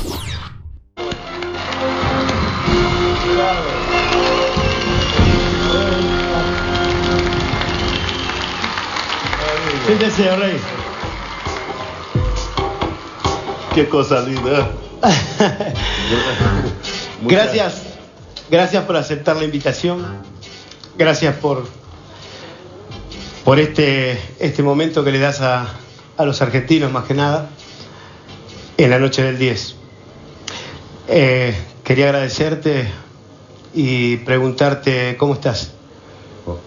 Siéntese, 9.87 10.37
Rey. 10.37 10.59
Qué 13.73 13.89
cosa 13.89 14.21
linda. 14.21 14.69
Gracias, 17.23 17.83
gracias 18.51 18.85
por 18.85 18.97
aceptar 18.97 19.37
la 19.37 19.45
invitación. 19.45 20.05
Gracias 20.99 21.37
por, 21.37 21.69
por 23.45 23.61
este, 23.61 24.21
este 24.41 24.63
momento 24.65 25.05
que 25.05 25.13
le 25.13 25.21
das 25.21 25.41
a, 25.41 25.69
a 26.17 26.25
los 26.25 26.43
argentinos, 26.43 26.91
más 26.91 27.05
que 27.05 27.15
nada, 27.15 27.49
en 28.77 28.91
la 28.91 28.99
noche 28.99 29.23
del 29.23 29.39
10. 29.39 29.77
Eh, 31.09 31.57
quería 31.85 32.07
agradecerte 32.07 32.89
y 33.73 34.17
preguntarte 34.19 35.17
cómo 35.17 35.35
estás. 35.35 35.73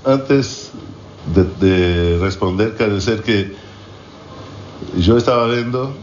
Antes 0.06 0.72
de, 1.34 1.44
de 1.68 2.18
responder, 2.20 2.76
decir 2.76 3.22
que 3.22 3.56
yo 4.98 5.18
estaba 5.18 5.48
viendo 5.48 5.94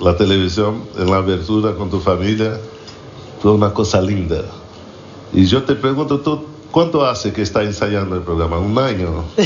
la 0.00 0.16
televisión 0.16 0.82
en 0.98 1.10
la 1.10 1.16
abertura 1.16 1.74
con 1.74 1.90
tu 1.90 2.00
familia, 2.00 2.58
fue 3.40 3.52
una 3.52 3.72
cosa 3.72 4.00
linda. 4.00 4.42
Y 5.32 5.46
yo 5.46 5.62
te 5.64 5.74
pregunto, 5.74 6.20
¿tú 6.20 6.44
cuánto 6.70 7.04
hace 7.04 7.32
que 7.32 7.42
está 7.42 7.62
ensayando 7.62 8.16
el 8.16 8.22
programa? 8.22 8.58
¿Un 8.58 8.78
año? 8.78 9.24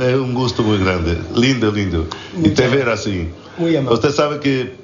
es 0.00 0.14
un 0.14 0.34
gusto 0.34 0.62
muy 0.62 0.78
grande, 0.78 1.18
lindo, 1.34 1.70
lindo. 1.70 2.06
Y 2.42 2.50
te 2.50 2.68
ver 2.68 2.88
así. 2.88 3.28
Muy 3.58 3.76
amable. 3.76 3.94
Usted 3.94 4.10
sabe 4.10 4.40
que 4.40 4.74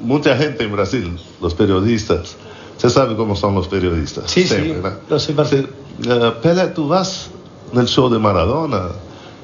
mucha 0.00 0.36
gente 0.36 0.64
en 0.64 0.72
Brasil, 0.72 1.18
los 1.40 1.54
periodistas, 1.54 2.36
usted 2.80 2.88
sabe 2.88 3.14
cómo 3.14 3.36
son 3.36 3.54
los 3.54 3.68
periodistas. 3.68 4.30
Sí, 4.30 4.48
sí, 4.48 4.74
¿no? 4.82 4.88
Eh, 4.88 6.32
Pelé, 6.42 6.68
tú 6.68 6.88
vas 6.88 7.28
en 7.74 7.80
el 7.80 7.86
show 7.86 8.08
de 8.08 8.18
Maradona, 8.18 8.88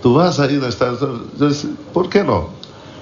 tú 0.03 0.15
vas 0.15 0.41
ahí 0.41 0.55
en 0.55 0.65
Estados 0.65 1.03
Unidos. 1.03 1.67
¿Por 1.93 2.09
qué 2.09 2.25
no? 2.25 2.49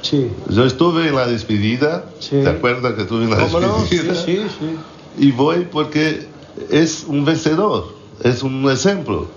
Sí. 0.03 0.29
Yo 0.49 0.65
estuve 0.65 1.07
en 1.09 1.15
la 1.15 1.27
despedida, 1.29 2.07
Sí. 2.19 2.41
¿te 2.43 2.49
acuerdas 2.49 2.95
que 2.95 3.03
estuve 3.03 3.25
en 3.25 3.31
la 3.31 3.37
¿Cómo 3.39 3.61
no? 3.61 3.79
Sí, 3.87 3.99
despedida? 3.99 4.49
sí, 4.49 4.57
sí. 4.59 5.25
Y 5.25 5.31
voy 5.31 5.69
porque 5.71 6.27
es 6.69 7.05
un 7.07 7.25
vencedor, 7.25 7.93
es 8.25 8.43
un 8.43 8.69
ejemplo. 8.69 9.29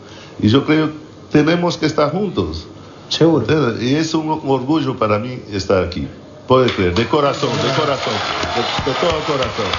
Y 0.42 0.48
yo 0.50 0.66
creo 0.66 0.88
que 0.88 0.94
tenemos 1.32 1.78
que 1.78 1.86
estar 1.86 2.12
juntos. 2.12 2.66
Seguro. 3.10 3.46
Y 3.80 3.94
es 3.94 4.16
un 4.16 4.30
orgullo 4.48 4.98
para 4.98 5.20
mí 5.20 5.40
estar 5.52 5.84
aquí. 5.84 6.08
Puede 6.48 6.72
creer, 6.72 6.96
de 6.96 7.08
corazón, 7.08 7.52
de 7.52 7.80
corazón, 7.80 8.14
de, 8.56 8.92
de 8.92 8.98
todo 9.00 9.20
corazón. 9.28 9.72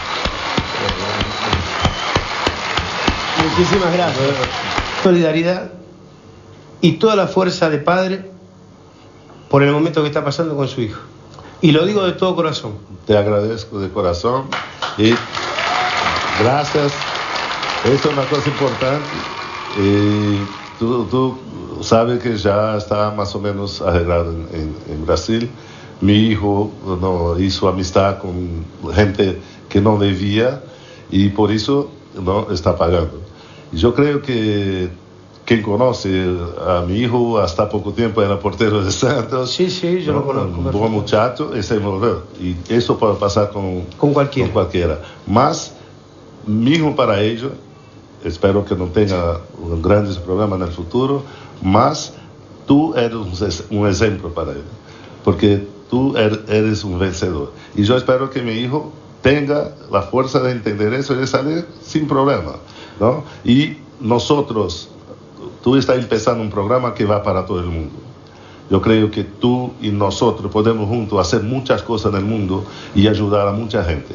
Muchísimas 3.50 3.92
gracias. 3.92 4.26
Solidaridad 5.02 5.70
y 6.80 6.92
toda 6.92 7.16
la 7.16 7.26
fuerza 7.26 7.70
de 7.70 7.78
padre 7.78 8.30
por 9.48 9.62
el 9.62 9.72
momento 9.72 10.02
que 10.02 10.08
está 10.08 10.24
pasando 10.24 10.56
con 10.56 10.68
su 10.68 10.80
hijo. 10.82 11.00
Y 11.60 11.72
lo 11.72 11.84
digo 11.86 12.04
de 12.04 12.12
todo 12.12 12.34
corazón. 12.36 12.74
Te 13.06 13.16
agradezco 13.16 13.78
de 13.80 13.88
corazón 13.90 14.44
y 14.96 15.14
gracias. 16.40 16.92
Esto 17.84 18.08
es 18.10 18.14
una 18.16 18.26
cosa 18.26 18.48
importante. 18.48 19.06
Y 19.80 20.40
tú, 20.78 21.04
tú 21.04 21.38
sabes 21.82 22.22
que 22.22 22.36
ya 22.36 22.76
está 22.76 23.10
más 23.12 23.34
o 23.34 23.40
menos 23.40 23.80
arreglado 23.80 24.30
en, 24.32 24.76
en- 24.88 25.06
Brasil. 25.06 25.48
Mi 26.00 26.28
hijo 26.28 26.70
no, 27.00 27.38
hizo 27.40 27.66
amistad 27.68 28.18
con 28.18 28.64
gente 28.94 29.40
que 29.68 29.80
no 29.80 29.96
debía 29.96 30.62
y 31.10 31.28
por 31.30 31.50
eso 31.52 31.90
no 32.22 32.50
está 32.50 32.76
pagando. 32.76 33.20
Yo 33.72 33.94
creo 33.94 34.22
que 34.22 34.88
quien 35.44 35.62
conoce 35.62 36.26
a 36.66 36.84
mi 36.86 36.98
hijo 36.98 37.38
hasta 37.38 37.68
poco 37.68 37.92
tiempo 37.92 38.22
era 38.22 38.38
portero 38.38 38.84
de 38.84 38.90
Santos. 38.92 39.50
Sí, 39.52 39.70
sí, 39.70 40.02
yo 40.02 40.12
lo 40.12 40.26
conozco 40.26 40.58
Un 40.60 40.70
buen 40.72 40.92
muchacho, 40.92 41.54
ese. 41.54 41.80
Y 42.40 42.56
eso 42.68 42.98
puede 42.98 43.14
pasar 43.14 43.50
con, 43.50 43.82
Con 43.96 44.12
cualquiera. 44.12 44.48
con 44.48 44.52
cualquiera. 44.52 45.00
Mas, 45.26 45.72
mismo 46.46 46.94
para 46.94 47.20
ellos, 47.22 47.52
espero 48.24 48.64
que 48.64 48.74
no 48.74 48.86
tenga 48.86 49.40
grandes 49.82 50.18
problemas 50.18 50.60
en 50.60 50.66
el 50.66 50.72
futuro, 50.72 51.22
mas 51.62 52.12
tú 52.66 52.94
eres 52.94 53.64
un, 53.70 53.88
ejemplo 53.88 54.28
para 54.34 54.52
él. 54.52 54.62
Porque 55.24 55.66
tú 55.88 56.14
er- 56.14 56.42
eres 56.48 56.84
un 56.84 56.98
vencedor. 56.98 57.52
Y 57.74 57.84
yo 57.84 57.96
espero 57.96 58.28
que 58.28 58.42
mi 58.42 58.52
hijo 58.52 58.92
tenga 59.22 59.72
la 59.90 60.02
fuerza 60.02 60.40
de 60.40 60.52
entender 60.52 60.92
eso 60.94 61.14
y 61.14 61.18
de 61.18 61.26
salir 61.26 61.66
sin 61.82 62.06
problema. 62.06 62.52
¿no? 63.00 63.24
Y 63.44 63.78
nosotros, 64.00 64.88
tú 65.62 65.76
estás 65.76 65.96
empezando 65.98 66.42
un 66.42 66.50
programa 66.50 66.94
que 66.94 67.04
va 67.04 67.22
para 67.22 67.46
todo 67.46 67.60
el 67.60 67.66
mundo. 67.66 67.94
Yo 68.70 68.82
creo 68.82 69.10
que 69.10 69.24
tú 69.24 69.72
y 69.80 69.88
nosotros 69.90 70.52
podemos 70.52 70.88
juntos 70.88 71.18
hacer 71.26 71.42
muchas 71.42 71.82
cosas 71.82 72.12
en 72.12 72.18
el 72.18 72.24
mundo 72.24 72.64
y 72.94 73.08
ayudar 73.08 73.48
a 73.48 73.52
mucha 73.52 73.82
gente. 73.82 74.14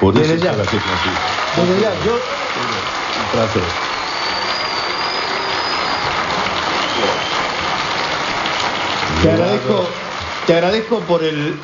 Por 0.00 0.16
eso 0.16 0.22
Desde 0.32 0.44
ya. 0.44 0.50
estoy 0.50 0.66
aquí 0.66 0.76
contigo. 0.76 1.68
Desde 1.68 1.80
ya, 1.80 1.90
yo 2.04 2.12
Un 2.14 3.30
placer. 3.32 3.62
te 9.22 9.30
agradezco, 9.30 9.84
te 10.46 10.54
agradezco 10.54 10.98
por 11.00 11.22
el 11.22 11.54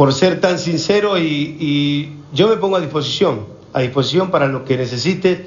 por 0.00 0.14
ser 0.14 0.40
tan 0.40 0.58
sincero 0.58 1.18
y, 1.18 1.58
y 1.60 2.12
yo 2.32 2.48
me 2.48 2.56
pongo 2.56 2.76
a 2.76 2.80
disposición, 2.80 3.40
a 3.74 3.80
disposición 3.80 4.30
para 4.30 4.46
lo 4.46 4.64
que 4.64 4.78
necesites, 4.78 5.40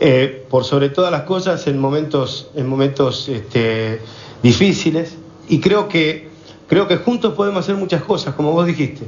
eh, 0.00 0.46
por 0.48 0.64
sobre 0.64 0.88
todas 0.88 1.12
las 1.12 1.24
cosas 1.24 1.66
en 1.66 1.78
momentos, 1.78 2.48
en 2.54 2.66
momentos 2.68 3.28
este, 3.28 4.00
difíciles. 4.42 5.16
Y 5.50 5.60
creo 5.60 5.88
que, 5.88 6.30
creo 6.68 6.88
que 6.88 6.96
juntos 6.96 7.34
podemos 7.34 7.60
hacer 7.64 7.74
muchas 7.74 8.02
cosas, 8.02 8.34
como 8.34 8.52
vos 8.52 8.64
dijiste. 8.66 9.04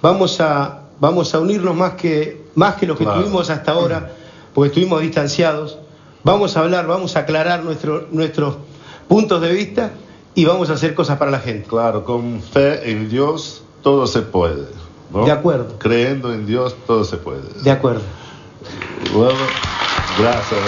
Vamos 0.00 0.40
a, 0.40 0.82
vamos 1.00 1.34
a 1.34 1.40
unirnos 1.40 1.74
más 1.74 1.94
que, 1.94 2.40
más 2.54 2.76
que 2.76 2.86
lo 2.86 2.96
que 2.96 3.02
Claro. 3.02 3.20
tuvimos 3.20 3.50
hasta 3.50 3.72
ahora, 3.72 4.12
porque 4.54 4.68
estuvimos 4.68 5.00
distanciados. 5.00 5.78
Vamos 6.22 6.56
a 6.56 6.60
hablar, 6.60 6.86
vamos 6.86 7.16
a 7.16 7.18
aclarar 7.26 7.64
nuestro- 7.64 8.06
nuestros 8.12 8.58
puntos 9.08 9.40
de 9.42 9.50
vista 9.52 9.90
y 10.36 10.44
vamos 10.44 10.70
a 10.70 10.74
hacer 10.74 10.94
cosas 10.94 11.18
para 11.18 11.32
la 11.32 11.40
gente. 11.40 11.66
Claro, 11.66 12.04
con 12.04 12.40
fe 12.40 12.92
en 12.92 13.08
Dios 13.08 13.62
todo 13.84 14.06
se 14.06 14.22
puede. 14.22 14.66
¿no? 15.12 15.24
De 15.24 15.30
acuerdo. 15.30 15.78
Creyendo 15.78 16.32
en 16.32 16.46
Dios, 16.46 16.74
todo 16.86 17.04
se 17.04 17.18
puede. 17.18 17.42
De 17.62 17.70
acuerdo. 17.70 18.00
Bueno, 19.14 19.38
gracias. 20.18 20.60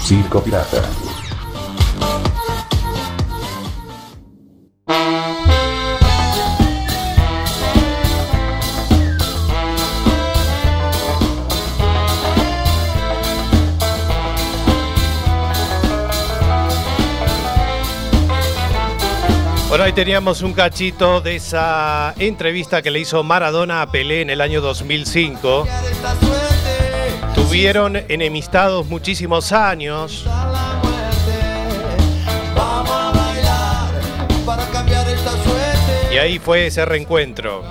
Circo 0.00 0.40
Pirata. 0.40 0.82
Ahí 19.84 19.92
teníamos 19.92 20.40
un 20.40 20.54
cachito 20.54 21.20
de 21.20 21.36
esa 21.36 22.14
entrevista 22.18 22.80
que 22.80 22.90
le 22.90 23.00
hizo 23.00 23.22
Maradona 23.22 23.82
a 23.82 23.90
Pelé 23.90 24.22
en 24.22 24.30
el 24.30 24.40
año 24.40 24.62
2005. 24.62 25.66
Tuvieron 27.34 27.96
enemistados 28.08 28.86
muchísimos 28.86 29.52
años. 29.52 30.24
Y 36.10 36.16
ahí 36.16 36.38
fue 36.38 36.68
ese 36.68 36.86
reencuentro. 36.86 37.62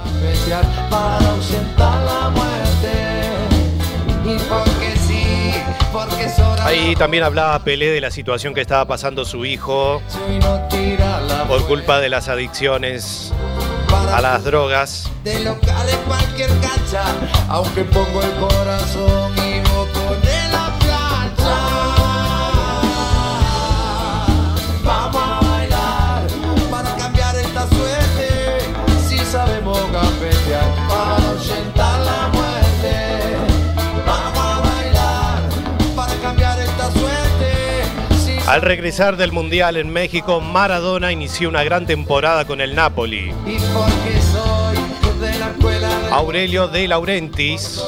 Ahí 6.64 6.96
también 6.96 7.24
hablaba 7.24 7.60
Pelé 7.64 7.92
de 7.92 8.02
la 8.02 8.12
situación 8.12 8.54
que 8.54 8.62
estaba 8.62 8.86
pasando 8.86 9.26
su 9.26 9.46
hijo 9.46 10.02
por 11.48 11.68
culpa 11.68 12.00
de 12.00 12.10
las 12.10 12.30
adicciones 12.30 13.34
a 14.14 14.22
las 14.22 14.44
drogas. 14.44 15.12
de 15.24 15.34
cualquier 16.08 16.50
cancha. 16.60 17.04
Aunque 17.50 17.84
pongo 17.84 18.22
el 18.22 18.32
corazón 18.40 19.53
Al 38.48 38.62
regresar 38.62 39.16
del 39.16 39.32
Mundial 39.32 39.78
en 39.78 39.90
México, 39.90 40.42
Maradona 40.42 41.14
inició 41.14 41.48
una 41.48 41.64
gran 41.64 41.86
temporada 41.86 42.46
con 42.46 42.60
el 42.60 42.76
Napoli. 42.76 43.34
Aurelio 46.12 46.68
De 46.68 46.88
Laurentiis, 46.88 47.82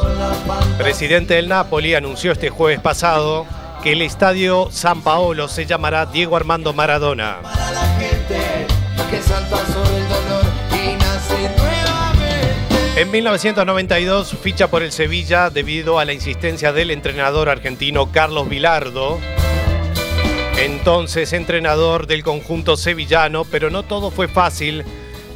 presidente 0.78 1.34
del 1.36 1.50
Napoli, 1.50 1.94
anunció 1.94 2.32
este 2.32 2.50
jueves 2.50 2.80
pasado 2.80 3.46
que 3.84 3.92
el 3.92 4.02
estadio 4.02 4.70
San 4.72 5.02
Paolo 5.02 5.50
se 5.50 5.66
llamará 5.66 6.06
Diego 6.06 6.38
Armando 6.38 6.72
Maradona. 6.72 7.40
En 12.96 13.12
1992 13.12 14.38
ficha 14.42 14.70
por 14.70 14.82
el 14.82 14.94
Sevilla 14.94 15.50
debido 15.50 16.00
a 16.00 16.06
la 16.06 16.14
insistencia 16.14 16.72
del 16.72 16.92
entrenador 16.92 17.50
argentino 17.50 18.10
Carlos 18.10 18.48
Vilardo, 18.48 19.20
entonces 20.58 21.34
entrenador 21.34 22.08
del 22.08 22.24
conjunto 22.24 22.78
sevillano, 22.78 23.44
pero 23.46 23.70
no 23.70 23.84
todo 23.84 24.12
fue 24.12 24.28
fácil 24.28 24.84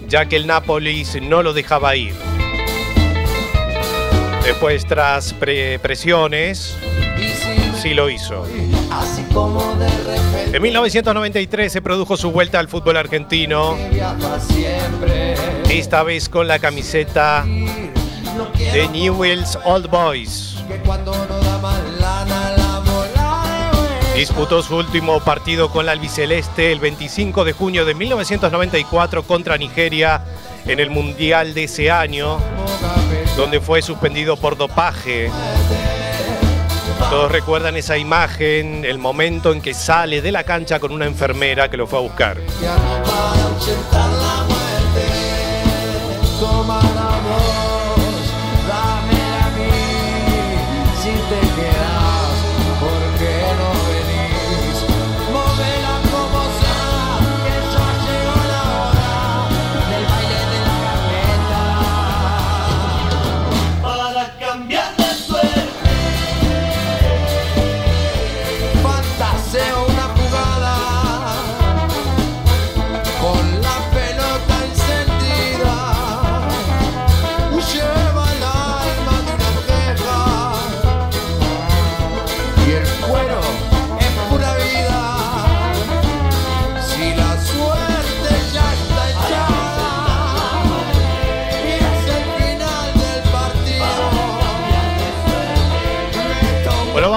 ya 0.08 0.26
que 0.26 0.36
el 0.38 0.48
Nápoles 0.48 1.22
no 1.22 1.44
lo 1.44 1.54
dejaba 1.54 1.96
ir. 1.96 2.14
Después, 4.44 4.86
tras 4.88 5.34
pre- 5.34 5.78
presiones, 5.80 6.76
sí 7.82 7.94
lo 7.94 8.10
hizo. 8.10 8.46
En 10.52 10.62
1993 10.62 11.72
se 11.72 11.82
produjo 11.84 12.18
su 12.18 12.32
vuelta 12.32 12.58
al 12.60 12.68
fútbol 12.68 12.98
argentino, 12.98 13.78
esta 15.70 16.02
vez 16.02 16.28
con 16.28 16.48
la 16.48 16.58
camiseta 16.58 17.46
de 18.74 18.88
Newell's 18.88 19.60
Old 19.64 19.88
Boys. 19.92 20.56
Disputó 24.20 24.62
su 24.62 24.76
último 24.76 25.22
partido 25.22 25.70
con 25.70 25.86
la 25.86 25.94
albiceleste 25.94 26.74
el 26.74 26.82
25 26.82 27.46
de 27.46 27.54
junio 27.54 27.86
de 27.86 27.96
1994 27.96 29.24
contra 29.24 29.58
Nigeria 29.58 30.22
en 30.66 30.82
el 30.82 30.90
Mundial 30.90 31.54
de 31.54 31.64
ese 31.64 31.90
año, 31.90 32.38
donde 33.38 33.62
fue 33.62 33.82
suspendido 33.82 34.36
por 34.36 34.58
dopaje. 34.58 35.32
Todos 37.10 37.32
recuerdan 37.32 37.78
esa 37.78 37.98
imagen, 37.98 38.84
el 38.84 38.98
momento 38.98 39.54
en 39.54 39.62
que 39.62 39.74
sale 39.74 40.22
de 40.22 40.34
la 40.34 40.44
cancha 40.44 40.82
con 40.82 40.92
una 40.92 41.06
enfermera 41.06 41.70
que 41.70 41.78
lo 41.78 41.88
fue 41.88 42.00
a 42.00 42.02
buscar. 42.02 42.38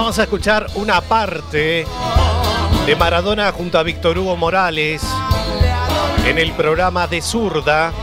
Vamos 0.03 0.19
a 0.19 0.23
escuchar 0.23 0.67
una 0.75 0.99
parte 0.99 1.87
de 2.85 2.95
Maradona 2.97 3.53
junto 3.53 3.79
a 3.79 3.83
Víctor 3.83 4.17
Hugo 4.17 4.35
Morales 4.35 5.01
en 6.25 6.37
el 6.37 6.51
programa 6.51 7.07
de 7.07 7.21
Zurda. 7.21 7.93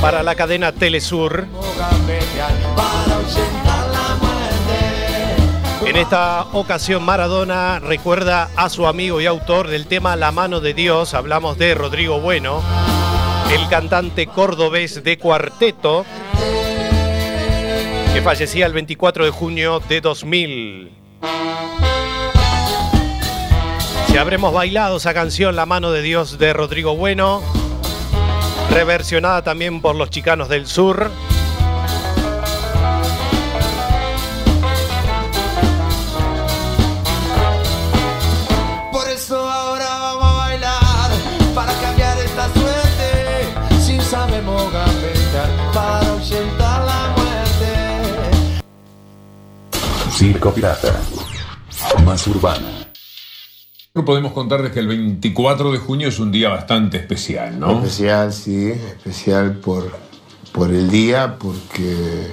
Para 0.00 0.22
la 0.22 0.34
cadena 0.34 0.72
Telesur. 0.72 1.46
En 5.84 5.96
esta 5.96 6.46
ocasión 6.54 7.02
Maradona 7.02 7.80
recuerda 7.80 8.48
a 8.56 8.70
su 8.70 8.86
amigo 8.86 9.20
y 9.20 9.26
autor 9.26 9.68
del 9.68 9.86
tema 9.86 10.16
La 10.16 10.32
mano 10.32 10.60
de 10.60 10.72
Dios, 10.72 11.12
hablamos 11.12 11.58
de 11.58 11.74
Rodrigo 11.74 12.18
Bueno, 12.18 12.62
el 13.52 13.68
cantante 13.68 14.26
cordobés 14.26 15.04
de 15.04 15.18
cuarteto, 15.18 16.06
que 18.18 18.24
fallecía 18.24 18.66
el 18.66 18.72
24 18.72 19.26
de 19.26 19.30
junio 19.30 19.80
de 19.88 20.00
2000. 20.00 20.90
Si 24.08 24.16
habremos 24.16 24.52
bailado 24.52 24.96
esa 24.96 25.14
canción 25.14 25.54
La 25.54 25.66
mano 25.66 25.92
de 25.92 26.02
Dios 26.02 26.36
de 26.36 26.52
Rodrigo 26.52 26.96
Bueno, 26.96 27.40
reversionada 28.72 29.42
también 29.42 29.80
por 29.80 29.94
los 29.94 30.10
chicanos 30.10 30.48
del 30.48 30.66
sur. 30.66 31.12
Circo 50.18 50.52
Pirata. 50.52 51.00
Más 52.04 52.26
urbana. 52.26 52.66
Podemos 54.04 54.32
contarles 54.32 54.72
que 54.72 54.80
el 54.80 54.88
24 54.88 55.70
de 55.72 55.78
junio 55.78 56.08
es 56.08 56.18
un 56.18 56.32
día 56.32 56.48
bastante 56.48 56.96
especial, 56.98 57.58
¿no? 57.58 57.78
Especial, 57.84 58.32
sí, 58.32 58.68
especial 58.70 59.56
por, 59.56 59.90
por 60.52 60.70
el 60.72 60.88
día, 60.90 61.36
porque, 61.38 62.32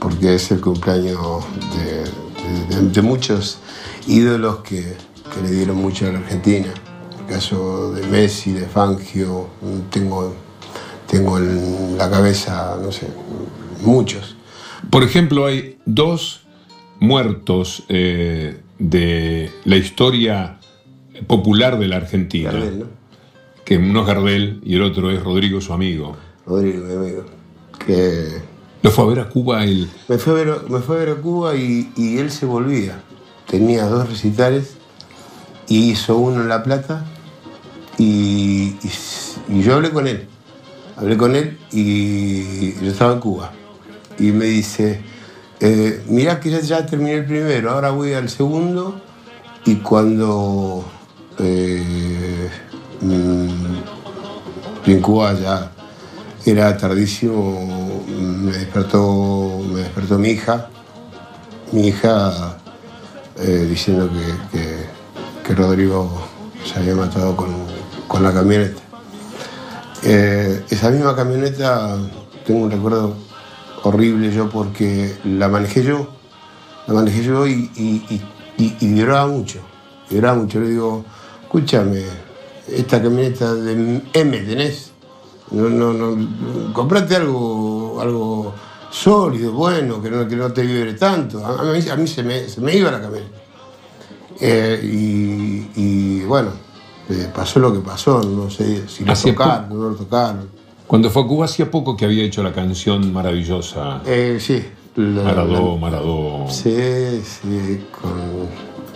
porque 0.00 0.34
es 0.34 0.50
el 0.50 0.60
cumpleaños 0.60 1.44
de, 1.76 2.76
de- 2.76 2.88
de 2.90 3.02
muchos 3.02 3.58
ídolos 4.06 4.58
que, 4.58 4.96
que 5.34 5.40
le 5.42 5.50
dieron 5.50 5.76
mucho 5.76 6.06
a 6.08 6.12
la 6.12 6.18
Argentina. 6.20 6.72
El 7.20 7.26
caso 7.34 7.92
de 7.92 8.04
Messi, 8.08 8.52
de 8.52 8.66
Fangio, 8.66 9.48
tengo, 9.90 10.34
tengo 11.08 11.38
en 11.38 11.98
la 11.98 12.08
cabeza, 12.10 12.76
no 12.82 12.90
sé, 12.92 13.08
muchos. 13.80 14.36
Por 14.90 15.02
ejemplo, 15.04 15.46
hay 15.46 15.78
dos 15.86 16.41
muertos 17.02 17.82
eh, 17.88 18.60
de 18.78 19.50
la 19.64 19.76
historia 19.76 20.58
popular 21.26 21.78
de 21.78 21.88
la 21.88 21.96
Argentina. 21.96 22.50
Gardel, 22.52 22.78
¿no? 22.78 22.86
Que 23.64 23.76
uno 23.76 24.00
es 24.02 24.06
Gardel 24.06 24.60
y 24.64 24.76
el 24.76 24.82
otro 24.82 25.10
es 25.10 25.22
Rodrigo, 25.22 25.60
su 25.60 25.72
amigo. 25.72 26.16
Rodrigo, 26.46 26.84
mi 26.86 26.94
amigo. 26.94 27.24
Que 27.84 28.28
Lo 28.82 28.90
fue 28.90 29.04
a 29.04 29.08
ver 29.08 29.20
a 29.20 29.28
Cuba 29.28 29.64
el. 29.64 29.88
me 30.08 30.18
fue 30.18 30.32
a 30.32 30.36
ver, 30.44 30.60
me 30.68 30.78
fue 30.80 30.96
a, 30.96 30.98
ver 31.00 31.08
a 31.10 31.14
Cuba 31.16 31.56
y, 31.56 31.90
y 31.96 32.18
él 32.18 32.30
se 32.30 32.46
volvía. 32.46 33.00
Tenía 33.48 33.84
dos 33.86 34.08
recitales 34.08 34.76
y 35.68 35.90
hizo 35.90 36.16
uno 36.16 36.40
en 36.42 36.48
La 36.48 36.62
Plata 36.62 37.04
y, 37.98 38.74
y- 38.82 38.90
y 39.48 39.62
yo 39.62 39.74
hablé 39.74 39.90
con 39.90 40.06
él. 40.06 40.26
Hablé 40.96 41.16
con 41.16 41.34
él 41.34 41.58
y 41.72 42.74
yo 42.84 42.90
estaba 42.92 43.14
en 43.14 43.20
Cuba. 43.20 43.52
Y 44.18 44.30
me 44.32 44.44
dice, 44.46 45.00
eh, 45.64 46.02
mirá 46.08 46.40
que 46.40 46.50
ya, 46.60 46.84
terminé 46.84 47.14
el 47.14 47.24
primero, 47.24 47.70
ahora 47.70 47.90
voy 47.90 48.12
al 48.14 48.28
segundo 48.28 49.00
y 49.64 49.76
cuando 49.76 50.84
eh, 51.38 52.50
mm, 53.00 53.76
en 54.86 55.00
Cuba 55.00 55.34
ya 55.34 55.70
era 56.44 56.76
tardísimo, 56.76 58.02
me 58.08 58.50
despertó, 58.52 59.60
me 59.72 59.80
despertó 59.80 60.18
mi 60.18 60.30
hija, 60.30 60.68
mi 61.70 61.88
hija 61.88 62.58
eh, 63.38 63.66
diciendo 63.70 64.10
que, 64.10 64.58
que- 64.58 64.92
que 65.46 65.54
Rodrigo 65.56 66.08
se 66.64 66.78
había 66.78 66.94
matado 66.94 67.34
con, 67.36 67.48
con 68.06 68.22
la 68.22 68.32
camioneta. 68.32 68.80
Eh, 70.04 70.64
esa 70.70 70.90
misma 70.90 71.14
camioneta 71.16 71.96
tengo 72.46 72.64
un 72.64 72.70
recuerdo 72.70 73.16
horrible 73.82 74.32
yo 74.32 74.48
porque 74.48 75.14
la 75.24 75.48
manejé 75.48 75.82
yo, 75.82 76.08
la 76.86 76.94
manejé 76.94 77.24
yo 77.24 77.46
y, 77.46 77.70
y, 77.76 78.22
y- 78.58 78.76
y- 78.80 78.94
lloraba 78.94 79.26
mucho, 79.26 79.60
lloraba 80.10 80.36
mucho. 80.38 80.60
Le 80.60 80.68
digo, 80.70 81.04
escúchame, 81.42 82.02
esta 82.68 83.02
camioneta 83.02 83.54
de 83.54 84.02
M 84.12 84.38
tenés, 84.38 84.92
no, 85.50 85.68
no, 85.68 85.92
no, 85.92 86.72
comprate 86.72 87.16
algo, 87.16 87.98
algo 88.00 88.54
sólido, 88.90 89.52
bueno, 89.52 90.00
que 90.02 90.10
no, 90.10 90.26
que 90.28 90.36
no 90.36 90.52
te 90.52 90.62
vibre 90.62 90.94
tanto. 90.94 91.44
A, 91.44 91.62
mí, 91.64 91.88
a 91.88 91.96
mí 91.96 92.06
se, 92.06 92.22
me, 92.22 92.48
se 92.48 92.60
me 92.60 92.74
iba 92.76 92.90
la 92.90 93.00
camioneta. 93.00 93.38
Eh, 94.40 94.80
y, 94.82 95.70
y, 95.76 96.24
bueno, 96.24 96.50
eh, 97.08 97.30
pasó 97.34 97.58
lo 97.60 97.72
que 97.72 97.80
pasó, 97.80 98.22
no 98.22 98.50
sé 98.50 98.88
si 98.88 99.04
lo 99.04 99.12
tocaron, 99.32 99.68
no 99.68 99.88
lo 99.90 99.94
tocaron. 99.94 100.48
Cuando 100.86 101.10
fue 101.10 101.22
a 101.22 101.26
Cuba 101.26 101.44
hacía 101.46 101.70
poco 101.70 101.96
que 101.96 102.04
había 102.04 102.24
hecho 102.24 102.42
la 102.42 102.52
canción 102.52 103.12
maravillosa. 103.12 104.02
Eh, 104.06 104.38
sí. 104.40 104.62
la- 104.96 105.22
Maradó, 105.22 105.72
la- 105.74 105.80
Maradó. 105.80 106.46
Sí, 106.50 107.22
sí, 107.24 107.80
con, 107.90 108.12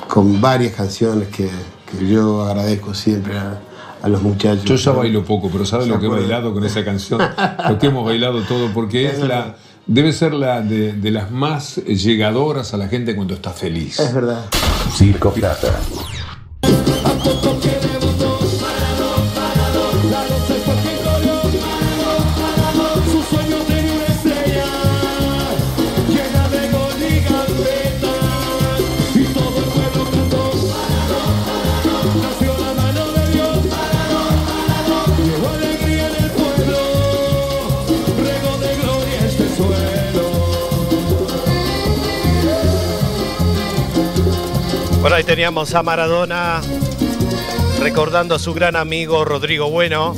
con 0.09 0.41
varias 0.41 0.75
canciones 0.75 1.29
que, 1.29 1.49
que 1.91 2.07
yo 2.07 2.45
agradezco 2.45 2.93
siempre 2.93 3.39
a, 3.39 3.59
a 4.03 4.09
los 4.09 4.21
muchachos. 4.23 4.65
Yo 4.65 4.77
ya 4.77 4.93
bailo 4.93 5.25
poco, 5.25 5.49
pero 5.51 5.65
¿sabes 5.65 5.87
¿Se 5.87 5.93
lo 5.93 5.99
que 6.01 6.07
he 6.07 6.11
bailado 6.11 6.53
con 6.53 6.65
esa 6.65 6.85
canción? 6.85 7.21
lo 7.69 7.79
que 7.79 7.87
hemos 7.87 8.05
bailado 8.05 8.43
todo, 8.43 8.69
porque 8.75 9.07
es 9.07 9.19
la. 9.21 9.57
Debe 9.89 10.13
ser 10.13 10.35
la 10.35 10.63
de, 10.63 10.95
de 10.95 11.11
las 11.13 11.31
más 11.31 11.77
llegadoras 11.77 12.75
a 12.75 12.77
la 12.77 12.89
gente 12.89 13.15
cuando 13.15 13.35
está 13.35 13.53
feliz. 13.53 14.01
Es 14.01 14.13
verdad. 14.13 14.45
Circo 14.97 15.33
Pirata. 15.33 15.79
Ahí 45.17 45.25
teníamos 45.25 45.75
a 45.75 45.83
Maradona 45.83 46.61
recordando 47.81 48.35
a 48.35 48.39
su 48.39 48.53
gran 48.53 48.77
amigo 48.77 49.25
Rodrigo 49.25 49.71
Bueno. 49.71 50.15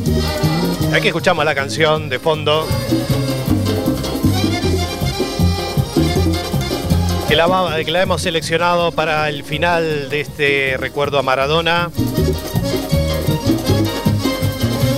Aquí 0.92 1.06
escuchamos 1.06 1.44
la 1.44 1.54
canción 1.54 2.08
de 2.08 2.18
fondo. 2.18 2.66
Que 7.28 7.36
la, 7.36 8.02
hemos 8.02 8.22
seleccionado 8.22 8.90
para 8.90 9.28
el 9.28 9.44
final 9.44 10.08
de 10.10 10.20
este 10.20 10.76
recuerdo 10.76 11.20
a 11.20 11.22
Maradona. 11.22 11.92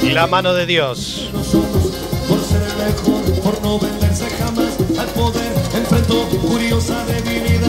La 0.04 0.26
mano 0.26 0.54
de 0.54 0.64
Dios. 0.64 1.28
por 2.26 2.40
ser 2.42 2.62
mejor, 2.78 3.40
por 3.42 3.62
no 3.62 3.78
venderse 3.78 4.30
jamás 4.30 4.78
al 4.98 5.08
poder, 5.08 5.52
enfrentó 5.74 6.26
curiosa 6.40 7.04
debilidad. 7.04 7.59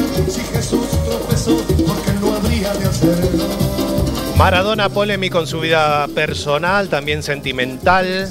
Maradona 4.42 4.90
polémico 4.90 5.40
en 5.40 5.46
su 5.46 5.60
vida 5.60 6.08
personal, 6.16 6.90
también 6.90 7.22
sentimental. 7.22 8.28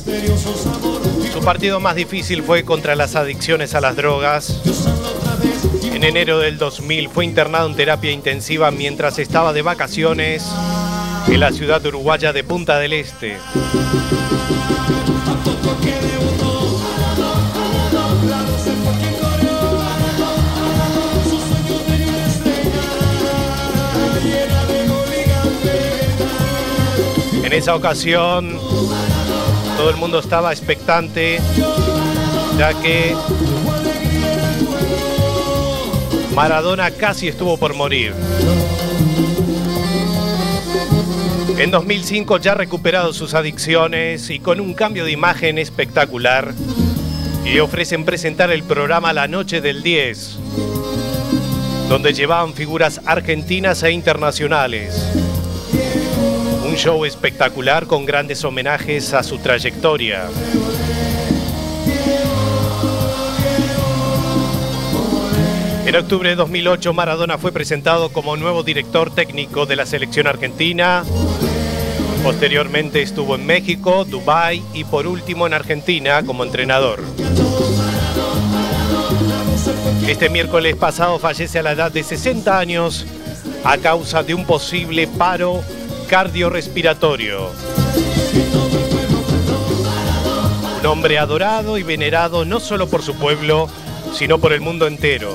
Su 1.32 1.40
partido 1.44 1.78
más 1.78 1.94
difícil 1.94 2.42
fue 2.42 2.64
contra 2.64 2.96
las 2.96 3.14
adicciones 3.14 3.76
a 3.76 3.80
las 3.80 3.94
drogas. 3.94 4.60
En 5.84 6.02
enero 6.02 6.40
del 6.40 6.58
2000 6.58 7.10
fue 7.10 7.24
internado 7.24 7.68
en 7.68 7.76
terapia 7.76 8.10
intensiva 8.10 8.72
mientras 8.72 9.20
estaba 9.20 9.52
de 9.52 9.62
vacaciones 9.62 10.44
en 11.28 11.38
la 11.38 11.52
ciudad 11.52 11.86
uruguaya 11.86 12.32
de 12.32 12.42
Punta 12.42 12.80
del 12.80 12.94
Este. 12.94 13.38
En 27.50 27.58
esa 27.58 27.74
ocasión 27.74 28.56
todo 29.76 29.90
el 29.90 29.96
mundo 29.96 30.20
estaba 30.20 30.52
expectante 30.52 31.40
ya 32.56 32.80
que 32.80 33.16
Maradona 36.32 36.92
casi 36.92 37.26
estuvo 37.26 37.56
por 37.56 37.74
morir. 37.74 38.14
En 41.58 41.72
2005 41.72 42.38
ya 42.38 42.54
recuperado 42.54 43.12
sus 43.12 43.34
adicciones 43.34 44.30
y 44.30 44.38
con 44.38 44.60
un 44.60 44.72
cambio 44.72 45.04
de 45.04 45.10
imagen 45.10 45.58
espectacular, 45.58 46.54
le 47.44 47.60
ofrecen 47.60 48.04
presentar 48.04 48.52
el 48.52 48.62
programa 48.62 49.12
La 49.12 49.26
Noche 49.26 49.60
del 49.60 49.82
10, 49.82 50.38
donde 51.88 52.12
llevaban 52.12 52.54
figuras 52.54 53.00
argentinas 53.06 53.82
e 53.82 53.90
internacionales. 53.90 55.29
Show 56.80 57.04
espectacular 57.04 57.86
con 57.86 58.06
grandes 58.06 58.42
homenajes 58.42 59.12
a 59.12 59.22
su 59.22 59.36
trayectoria. 59.36 60.24
En 65.84 65.94
octubre 65.94 66.30
de 66.30 66.36
2008 66.36 66.94
Maradona 66.94 67.36
fue 67.36 67.52
presentado 67.52 68.08
como 68.08 68.34
nuevo 68.38 68.62
director 68.62 69.14
técnico 69.14 69.66
de 69.66 69.76
la 69.76 69.84
selección 69.84 70.26
argentina. 70.26 71.04
Posteriormente 72.22 73.02
estuvo 73.02 73.34
en 73.34 73.44
México, 73.44 74.06
Dubái 74.06 74.62
y 74.72 74.84
por 74.84 75.06
último 75.06 75.46
en 75.46 75.52
Argentina 75.52 76.22
como 76.22 76.44
entrenador. 76.44 77.02
Este 80.08 80.30
miércoles 80.30 80.76
pasado 80.76 81.18
fallece 81.18 81.58
a 81.58 81.62
la 81.62 81.72
edad 81.72 81.92
de 81.92 82.02
60 82.02 82.58
años 82.58 83.04
a 83.64 83.76
causa 83.76 84.22
de 84.22 84.32
un 84.32 84.46
posible 84.46 85.06
paro 85.06 85.62
cardiorrespiratorio. 86.10 87.52
Un 90.80 90.86
hombre 90.86 91.20
adorado 91.20 91.78
y 91.78 91.84
venerado 91.84 92.44
no 92.44 92.58
solo 92.58 92.88
por 92.88 93.02
su 93.02 93.14
pueblo, 93.14 93.68
sino 94.12 94.38
por 94.38 94.52
el 94.52 94.60
mundo 94.60 94.88
entero. 94.88 95.32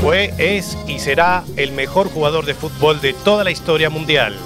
Fue, 0.00 0.32
es 0.38 0.78
y 0.86 1.00
será 1.00 1.42
el 1.56 1.72
mejor 1.72 2.08
jugador 2.08 2.46
de 2.46 2.54
fútbol 2.54 3.00
de 3.00 3.14
toda 3.14 3.42
la 3.42 3.50
historia 3.50 3.90
mundial. 3.90 4.38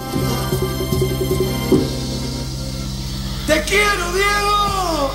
Te 3.46 3.62
quiero, 3.64 4.12
Diego. 4.14 5.10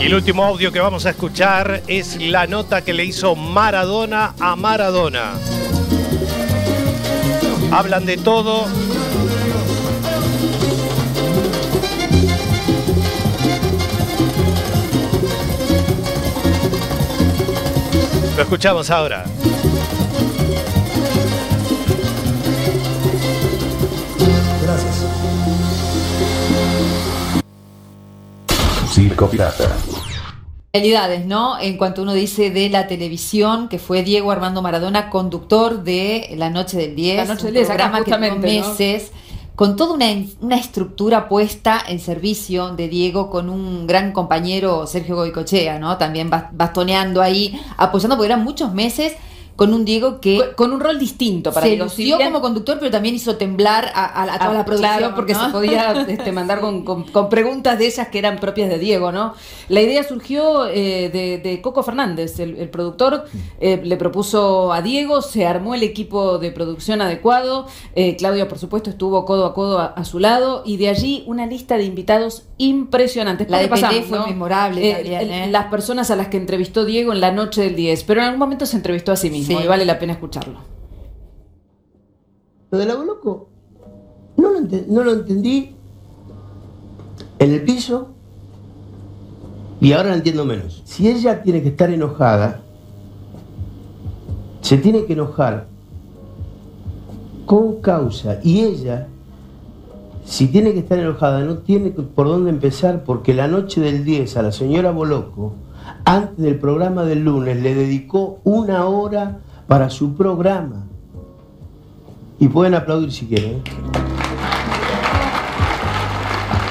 Y 0.00 0.06
el 0.06 0.14
último 0.14 0.44
audio 0.44 0.70
que 0.70 0.80
vamos 0.80 1.06
a 1.06 1.10
escuchar 1.10 1.82
es 1.88 2.20
la 2.20 2.46
nota 2.46 2.82
que 2.82 2.92
le 2.92 3.04
hizo 3.04 3.34
Maradona 3.34 4.34
a 4.38 4.54
Maradona. 4.54 5.32
Hablan 7.72 8.06
de 8.06 8.16
todo. 8.16 8.66
Lo 18.36 18.42
escuchamos 18.44 18.88
ahora. 18.90 19.24
Gracias. 24.62 25.06
Circo 28.92 29.28
Pirata. 29.28 29.87
Realidades, 30.72 31.24
¿no? 31.24 31.58
En 31.58 31.78
cuanto 31.78 32.02
uno 32.02 32.12
dice 32.12 32.50
de 32.50 32.68
la 32.68 32.86
televisión, 32.86 33.68
que 33.68 33.78
fue 33.78 34.02
Diego 34.02 34.30
Armando 34.30 34.60
Maradona, 34.60 35.08
conductor 35.08 35.82
de 35.82 36.34
La 36.36 36.50
Noche 36.50 36.76
del 36.76 36.94
10, 36.94 37.16
La 37.16 37.34
Noche 37.34 37.46
del 37.46 37.52
un 37.52 37.54
10, 37.54 37.70
acá 37.70 37.76
programa 37.90 38.04
que 38.04 38.10
duró 38.10 38.18
justamente, 38.34 38.60
¿no? 38.60 38.68
meses, 38.68 39.12
con 39.56 39.76
toda 39.76 39.94
una, 39.94 40.06
una 40.40 40.56
estructura 40.56 41.26
puesta 41.26 41.82
en 41.88 41.98
servicio 41.98 42.70
de 42.76 42.88
Diego, 42.88 43.30
con 43.30 43.48
un 43.48 43.86
gran 43.86 44.12
compañero, 44.12 44.86
Sergio 44.86 45.16
Goicochea, 45.16 45.78
¿no? 45.78 45.96
También 45.96 46.30
bas- 46.30 46.50
bastoneando 46.52 47.22
ahí, 47.22 47.58
apoyando, 47.78 48.16
porque 48.16 48.26
eran 48.26 48.44
muchos 48.44 48.72
meses 48.74 49.14
con 49.58 49.74
un 49.74 49.84
Diego 49.84 50.20
que... 50.20 50.40
Con 50.54 50.72
un 50.72 50.78
rol 50.78 51.00
distinto 51.00 51.52
para 51.52 51.66
se 51.66 51.70
Diego. 51.70 51.88
Bien- 52.16 52.28
como 52.30 52.40
conductor, 52.40 52.76
pero 52.78 52.92
también 52.92 53.16
hizo 53.16 53.34
temblar 53.36 53.90
a, 53.92 54.04
a 54.06 54.24
la- 54.24 54.34
a 54.34 54.38
toda 54.38 54.52
la 54.54 54.60
Ah, 54.60 54.64
producción. 54.64 54.96
Claro, 54.98 55.14
porque 55.16 55.32
¿no? 55.32 55.46
se 55.46 55.50
podía 55.50 55.92
este, 56.08 56.30
mandar 56.30 56.60
con, 56.60 56.84
con- 56.84 57.02
con 57.02 57.28
preguntas 57.28 57.76
de 57.76 57.86
ellas 57.88 58.06
que 58.06 58.20
eran 58.20 58.38
propias 58.38 58.68
de 58.68 58.78
Diego, 58.78 59.10
¿no? 59.10 59.34
La 59.68 59.80
idea 59.80 60.04
surgió 60.04 60.68
eh, 60.68 61.10
de, 61.12 61.38
de 61.42 61.60
Coco 61.60 61.82
Fernández, 61.82 62.38
el, 62.38 62.56
el 62.56 62.68
productor, 62.70 63.24
eh, 63.58 63.80
le 63.82 63.96
propuso 63.96 64.72
a 64.72 64.80
Diego, 64.80 65.22
se 65.22 65.44
armó 65.44 65.74
el 65.74 65.82
equipo 65.82 66.38
de 66.38 66.52
producción 66.52 67.00
adecuado, 67.02 67.66
eh, 67.96 68.14
Claudia, 68.14 68.46
por 68.46 68.60
supuesto, 68.60 68.90
estuvo 68.90 69.24
codo 69.24 69.44
a 69.44 69.54
codo 69.54 69.80
a, 69.80 69.86
a 69.86 70.04
su 70.04 70.20
lado, 70.20 70.62
y 70.64 70.76
de 70.76 70.88
allí 70.88 71.24
una 71.26 71.46
lista 71.46 71.76
de 71.76 71.82
invitados 71.84 72.44
impresionantes. 72.58 73.48
La 73.50 73.58
de 73.58 73.68
Pelé 73.68 74.02
fue 74.02 74.20
memorable 74.26 75.00
el- 75.00 75.30
¿eh? 75.30 75.46
Las 75.50 75.66
personas 75.66 76.10
a 76.10 76.16
las 76.16 76.28
que 76.28 76.36
entrevistó 76.36 76.84
Diego 76.84 77.12
en 77.12 77.20
la 77.20 77.32
noche 77.32 77.62
del 77.62 77.74
10, 77.76 78.04
pero 78.04 78.20
en 78.20 78.26
algún 78.26 78.38
momento 78.38 78.66
se 78.66 78.76
entrevistó 78.76 79.12
a 79.12 79.16
sí 79.16 79.30
mismo, 79.30 79.47
Sí. 79.48 79.66
vale 79.66 79.84
la 79.84 79.98
pena 79.98 80.12
escucharlo. 80.12 80.58
Lo 82.70 82.78
del 82.78 82.88
loco, 82.88 83.48
no 84.36 84.50
lo, 84.50 84.60
no 84.60 85.04
lo 85.04 85.12
entendí 85.12 85.74
en 87.38 87.52
el 87.52 87.62
piso 87.62 88.08
y 89.80 89.92
ahora 89.92 90.10
lo 90.10 90.16
entiendo 90.16 90.44
menos. 90.44 90.82
Si 90.84 91.08
ella 91.08 91.42
tiene 91.42 91.62
que 91.62 91.68
estar 91.68 91.90
enojada, 91.90 92.60
se 94.60 94.76
tiene 94.76 95.04
que 95.06 95.14
enojar 95.14 95.66
con 97.46 97.80
causa 97.80 98.38
y 98.42 98.60
ella, 98.60 99.08
si 100.24 100.48
tiene 100.48 100.72
que 100.72 100.80
estar 100.80 100.98
enojada, 100.98 101.40
no 101.40 101.58
tiene 101.58 101.90
por 101.90 102.26
dónde 102.26 102.50
empezar 102.50 103.04
porque 103.04 103.32
la 103.32 103.48
noche 103.48 103.80
del 103.80 104.04
10 104.04 104.36
a 104.36 104.42
la 104.42 104.52
señora 104.52 104.90
Boloco, 104.90 105.54
antes 106.04 106.38
del 106.38 106.58
programa 106.58 107.04
del 107.04 107.24
lunes, 107.24 107.60
le 107.60 107.74
dedicó 107.74 108.40
una 108.44 108.86
hora 108.86 109.38
para 109.66 109.90
su 109.90 110.14
programa. 110.14 110.86
Y 112.38 112.48
pueden 112.48 112.74
aplaudir 112.74 113.12
si 113.12 113.26
quieren. 113.26 113.56
¿eh? 113.56 113.62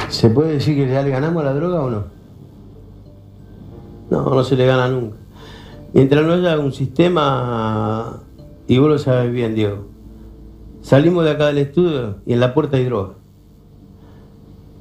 ¿Se 0.09 0.29
puede 0.29 0.53
decir 0.53 0.75
que 0.75 0.91
ya 0.91 1.03
le 1.03 1.09
ganamos 1.09 1.43
a 1.43 1.45
la 1.45 1.53
droga 1.53 1.81
o 1.81 1.89
no? 1.89 2.03
No, 4.09 4.23
no 4.33 4.43
se 4.43 4.55
le 4.55 4.65
gana 4.65 4.87
nunca. 4.87 5.17
Mientras 5.93 6.25
no 6.25 6.33
haya 6.33 6.57
un 6.59 6.71
sistema, 6.71 8.21
y 8.67 8.77
vos 8.77 8.89
lo 8.89 8.97
sabes 8.97 9.31
bien, 9.31 9.55
Diego, 9.55 9.85
salimos 10.81 11.25
de 11.25 11.31
acá 11.31 11.47
del 11.47 11.59
estudio 11.59 12.15
y 12.25 12.33
en 12.33 12.39
la 12.39 12.53
puerta 12.53 12.77
hay 12.77 12.85
droga. 12.85 13.13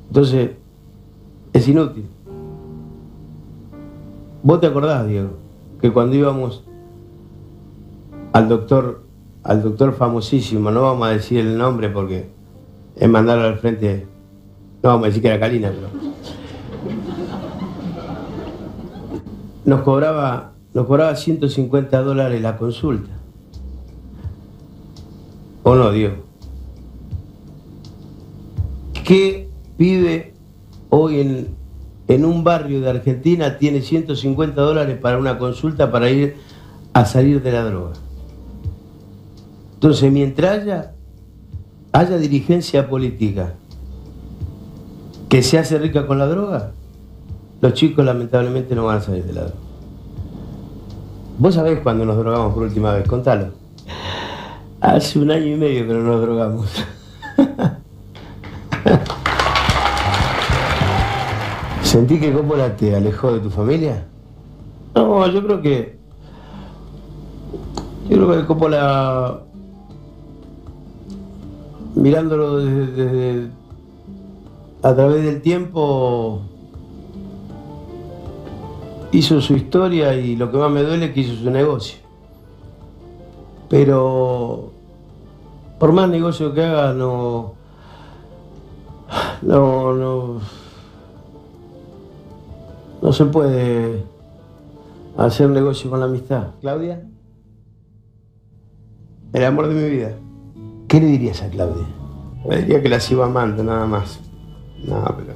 Entonces, 0.09 0.53
es 1.53 1.69
inútil. 1.69 2.07
Vos 4.47 4.61
te 4.61 4.69
acordás, 4.69 5.09
Diego, 5.09 5.31
que 5.81 5.93
cuando 5.93 6.15
íbamos 6.15 6.63
al 8.33 8.49
doctor, 8.49 9.03
al 9.43 9.61
doctor 9.61 9.93
famosísimo, 9.93 10.71
no 10.71 10.83
vamos 10.83 11.09
a 11.09 11.11
decir 11.11 11.41
el 11.41 11.59
nombre 11.59 11.89
porque 11.89 12.31
es 12.95 13.09
mandarlo 13.09 13.43
al 13.43 13.59
frente, 13.59 14.07
no 14.85 14.91
vamos 14.91 15.03
a 15.03 15.07
decir 15.09 15.21
que 15.21 15.27
era 15.27 15.41
Calina, 15.41 15.73
pero 15.75 15.89
nos 19.65 19.81
cobraba, 19.81 20.53
nos 20.75 20.87
cobraba 20.87 21.17
150 21.17 22.01
dólares 22.03 22.41
la 22.41 22.57
consulta. 22.57 23.11
¿O 25.65 25.75
no, 25.75 25.91
Diego? 25.91 26.19
¿Qué 29.05 29.51
pibe 29.77 30.35
hoy 30.91 31.21
en, 31.21 31.66
en 32.09 32.25
un 32.25 32.45
barrio 32.45 32.81
de 32.81 32.91
Argentina 32.91 33.59
tiene 33.59 33.83
150 33.83 34.61
dólares 34.61 34.99
para 34.99 35.19
una 35.19 35.39
consulta 35.39 35.91
para 35.91 36.11
ir 36.11 36.37
a 36.93 37.05
salir 37.05 37.43
de 37.43 37.53
la 37.53 37.65
droga? 37.65 37.93
Entonces, 39.75 40.11
mientras 40.11 40.63
haya, 40.63 40.95
haya 41.93 42.19
dirigencia 42.19 42.89
política 42.89 43.55
que 45.29 45.43
se 45.43 45.59
hace 45.59 45.79
rica 45.79 46.07
con 46.07 46.19
la 46.19 46.27
droga, 46.27 46.73
los 47.61 47.75
chicos 47.75 48.05
lamentablemente 48.05 48.75
no 48.75 48.87
van 48.87 48.99
a 48.99 49.01
salir 49.01 49.25
de 49.25 49.33
la 49.33 49.43
droga. 49.43 49.61
Vos 51.39 51.55
sabés 51.55 51.81
cuándo 51.81 52.07
nos 52.07 52.17
drogamos 52.17 52.55
por 52.55 52.63
última 52.63 52.95
vez, 52.95 53.07
contalo. 53.07 53.49
Hace 54.81 55.19
un 55.19 55.31
año 55.31 55.47
y 55.47 55.57
medio 55.57 55.87
que 55.87 55.93
no 55.93 56.01
nos 56.01 56.23
drogamos. 56.23 56.85
¿Sentí 61.97 62.21
que 62.21 62.31
Coppola 62.31 62.77
te 62.77 62.95
alejó 62.95 63.33
de 63.33 63.41
tu 63.41 63.49
familia? 63.49 64.05
No, 64.95 65.27
yo 65.29 65.43
creo 65.43 65.63
que. 65.63 65.97
Yo 68.11 68.17
creo 68.19 68.33
que 68.39 68.47
Coppola. 68.47 69.41
Mirándolo 71.95 72.59
desde, 72.59 72.87
desde- 72.93 73.51
a 74.83 74.95
través 74.95 75.25
del 75.25 75.41
tiempo. 75.41 76.43
Hizo 79.13 79.41
su 79.41 79.55
historia 79.57 80.13
y 80.17 80.37
lo 80.37 80.53
que 80.53 80.59
más 80.59 80.71
me 80.71 80.83
duele 80.83 81.07
es 81.07 81.13
que 81.13 81.21
hizo 81.21 81.35
su 81.43 81.51
negocio. 81.51 81.97
Pero. 83.71 84.71
Por 85.79 85.93
más 85.93 86.11
negocio 86.11 86.53
que 86.53 86.63
haga, 86.63 86.93
no. 86.93 87.55
No, 89.41 89.95
no. 89.95 90.66
No 93.03 93.13
se 93.13 93.25
puede 93.27 94.05
hacer 95.17 95.49
negocio 95.51 95.91
con 95.91 96.01
la 96.01 96.07
amistad. 96.07 96.49
¿Claudia? 96.61 97.03
El 99.33 99.45
amor 99.45 99.69
de 99.69 99.75
mi 99.75 99.91
vida. 99.91 100.13
¿Qué 100.89 101.01
le 101.01 101.07
dirías 101.07 101.43
a 101.43 101.49
Claudia? 101.49 101.87
Le 102.49 102.63
diría 102.63 102.83
que 102.83 102.89
la 102.89 103.01
sigo 103.01 103.23
amando, 103.23 103.63
nada 103.63 103.87
más. 103.87 104.21
No, 104.87 105.03
pero, 105.17 105.35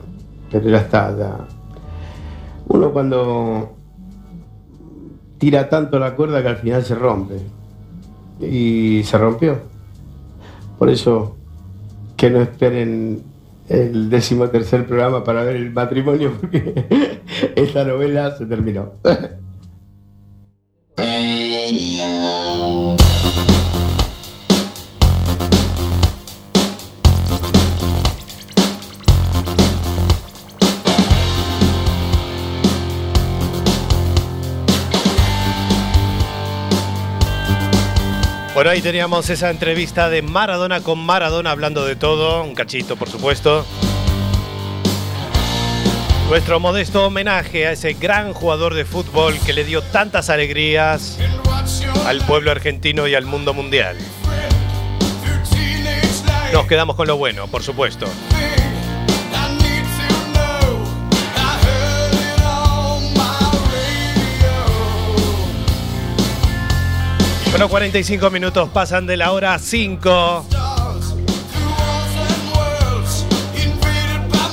pero 0.51 0.71
ya 0.71 0.79
está, 0.79 1.17
ya. 1.17 1.47
Uno 2.69 2.93
cuando 2.93 3.73
tira 5.39 5.69
tanto 5.69 5.99
la 5.99 6.15
cuerda 6.15 6.43
que 6.43 6.49
al 6.49 6.57
final 6.57 6.85
se 6.85 6.95
rompe. 6.95 7.41
Y 8.41 9.03
se 9.05 9.19
rompió. 9.19 9.59
Por 10.79 10.89
eso 10.89 11.37
que 12.17 12.31
no 12.31 12.41
esperen 12.41 13.23
el 13.71 14.11
décimo 14.11 14.49
tercer 14.51 14.85
programa 14.87 15.23
para 15.23 15.45
ver 15.45 15.57
el 15.57 15.71
matrimonio, 15.73 16.33
porque 16.41 17.21
esta 17.57 17.85
novela 17.85 18.37
se 18.37 18.47
terminó. 18.47 18.95
Bueno, 38.61 38.73
ahí 38.73 38.83
teníamos 38.83 39.31
esa 39.31 39.49
entrevista 39.49 40.11
de 40.11 40.21
Maradona 40.21 40.83
con 40.83 40.99
Maradona 40.99 41.51
hablando 41.51 41.87
de 41.87 41.97
todo, 41.97 42.43
un 42.43 42.55
cachito 42.55 42.95
por 42.95 43.09
supuesto. 43.09 43.65
Nuestro 46.29 46.61
modesto 46.61 47.07
homenaje 47.07 47.67
a 47.67 47.73
ese 47.73 47.95
gran 47.95 48.35
jugador 48.35 48.75
de 48.75 48.85
fútbol 48.85 49.35
que 49.47 49.55
le 49.55 49.65
dio 49.65 49.81
tantas 49.81 50.29
alegrías 50.29 51.17
al 52.05 52.21
pueblo 52.27 52.51
argentino 52.51 53.09
y 53.09 53.15
al 53.15 53.25
mundo 53.25 53.55
mundial. 53.55 53.97
Nos 56.53 56.67
quedamos 56.67 56.97
con 56.97 57.07
lo 57.07 57.17
bueno, 57.17 57.49
por 57.49 57.63
supuesto. 57.63 58.09
Bueno, 67.51 67.69
45 67.69 68.31
minutos 68.31 68.69
pasan 68.71 69.07
de 69.07 69.17
la 69.17 69.33
hora 69.33 69.59
5. 69.59 70.47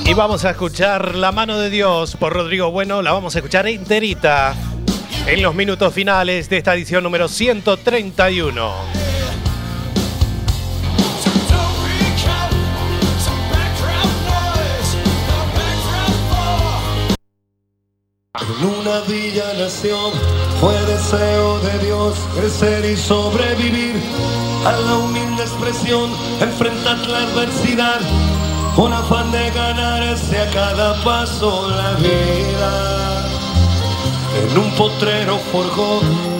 Y 0.05 0.13
vamos 0.13 0.45
a 0.45 0.51
escuchar 0.51 1.15
La 1.15 1.31
mano 1.31 1.59
de 1.59 1.69
Dios 1.69 2.15
por 2.15 2.33
Rodrigo 2.33 2.71
Bueno. 2.71 3.01
La 3.01 3.11
vamos 3.11 3.35
a 3.35 3.39
escuchar 3.39 3.67
enterita. 3.67 4.55
En 5.27 5.41
los 5.41 5.53
minutos 5.53 5.93
finales 5.93 6.49
de 6.49 6.57
esta 6.57 6.73
edición 6.73 7.03
número 7.03 7.27
131. 7.27 9.06
En 18.39 18.65
una 18.65 19.01
villa 19.01 19.51
nación 19.53 20.11
fue 20.61 20.73
deseo 20.85 21.59
de 21.59 21.79
Dios 21.79 22.15
crecer 22.35 22.85
y 22.85 22.95
sobrevivir 22.95 23.95
a 24.63 24.73
la 24.73 24.97
humilde 24.97 25.41
expresión, 25.41 26.11
enfrentar 26.39 26.97
la 27.07 27.23
adversidad, 27.23 27.99
con 28.75 28.93
afán 28.93 29.31
de 29.31 29.49
ganarse 29.49 30.39
a 30.39 30.51
cada 30.51 31.03
paso 31.03 31.67
la 31.69 31.93
vida. 31.93 33.27
En 34.39 34.57
un 34.57 34.71
potrero 34.75 35.39
forjó 35.51 36.01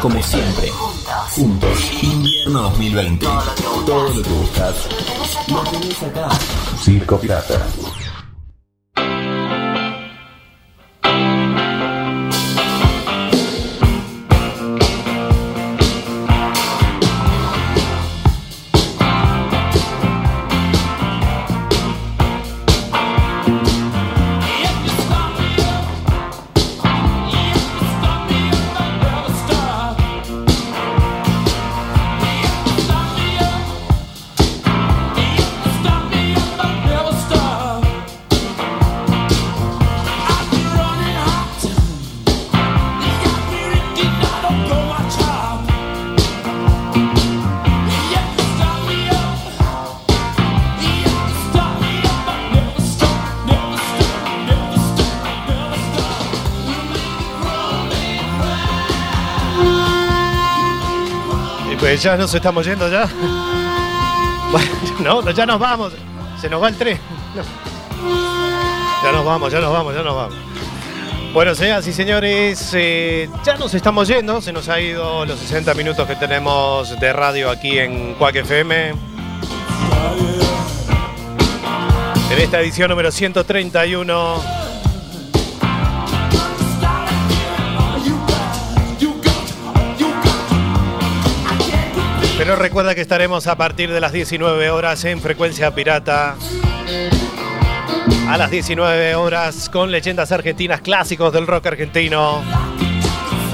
como 0.00 0.22
siempre. 0.22 0.70
Juntos. 1.36 1.78
Invierno 2.02 2.62
2020. 2.62 3.26
Todo 3.86 4.08
lo 4.08 4.22
que 4.22 4.28
buscas. 4.30 4.74
Lo 5.48 5.62
tenés 5.62 6.02
acá. 6.02 6.28
Circo 6.82 7.18
Pirata. 7.18 7.66
Ya 62.00 62.16
nos 62.16 62.34
estamos 62.34 62.66
yendo 62.66 62.88
ya. 62.88 63.08
No, 65.00 65.30
ya 65.30 65.46
nos 65.46 65.58
vamos. 65.58 65.92
Se 66.40 66.48
nos 66.48 66.62
va 66.62 66.68
el 66.68 66.76
tren. 66.76 66.98
Ya 69.02 69.12
nos 69.12 69.24
vamos, 69.24 69.52
ya 69.52 69.60
nos 69.60 69.72
vamos, 69.72 69.94
ya 69.94 70.02
nos 70.02 70.14
vamos. 70.14 70.34
Bueno, 71.32 71.54
señoras 71.54 71.86
y 71.86 71.92
señores, 71.92 72.70
eh, 72.74 73.30
ya 73.44 73.56
nos 73.56 73.72
estamos 73.74 74.08
yendo. 74.08 74.40
Se 74.40 74.52
nos 74.52 74.68
ha 74.68 74.80
ido 74.80 75.24
los 75.24 75.38
60 75.38 75.74
minutos 75.74 76.06
que 76.06 76.16
tenemos 76.16 76.98
de 76.98 77.12
radio 77.12 77.50
aquí 77.50 77.78
en 77.78 78.14
Cuac 78.14 78.36
FM. 78.36 78.90
En 82.30 82.38
esta 82.38 82.60
edición 82.60 82.90
número 82.90 83.10
131. 83.10 84.59
Pero 92.50 92.60
recuerda 92.60 92.96
que 92.96 93.00
estaremos 93.00 93.46
a 93.46 93.56
partir 93.56 93.92
de 93.92 94.00
las 94.00 94.10
19 94.10 94.70
horas 94.70 95.04
en 95.04 95.20
Frecuencia 95.20 95.72
Pirata. 95.72 96.34
A 98.28 98.36
las 98.36 98.50
19 98.50 99.14
horas 99.14 99.68
con 99.68 99.92
leyendas 99.92 100.32
argentinas 100.32 100.80
clásicos 100.80 101.32
del 101.32 101.46
rock 101.46 101.66
argentino. 101.66 102.42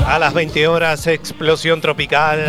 A 0.07 0.19
las 0.19 0.33
20 0.33 0.67
horas 0.67 1.07
Explosión 1.09 1.83
Tropical. 1.83 2.43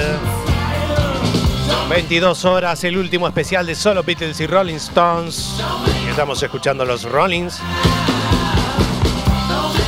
22 1.90 2.46
horas 2.46 2.82
el 2.86 2.98
último 2.98 3.28
especial 3.28 3.66
de 3.66 3.76
solo 3.76 4.04
Beatles 4.04 4.40
y 4.40 4.48
Rolling 4.48 4.76
Stones. 4.76 5.62
Estamos 6.10 6.42
escuchando 6.42 6.86
los 6.86 7.04
Rollins. 7.04 7.60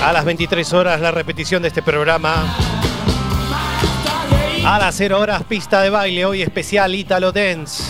A 0.03 0.11
las 0.11 0.25
23 0.25 0.73
horas 0.73 0.99
la 0.99 1.11
repetición 1.11 1.61
de 1.61 1.69
este 1.69 1.81
programa. 1.81 2.78
A 4.69 4.77
las 4.77 4.93
0 4.97 5.19
horas 5.19 5.41
pista 5.45 5.81
de 5.81 5.89
baile, 5.89 6.25
hoy 6.25 6.43
especial 6.43 6.93
Italo 6.93 7.31
Dance. 7.31 7.83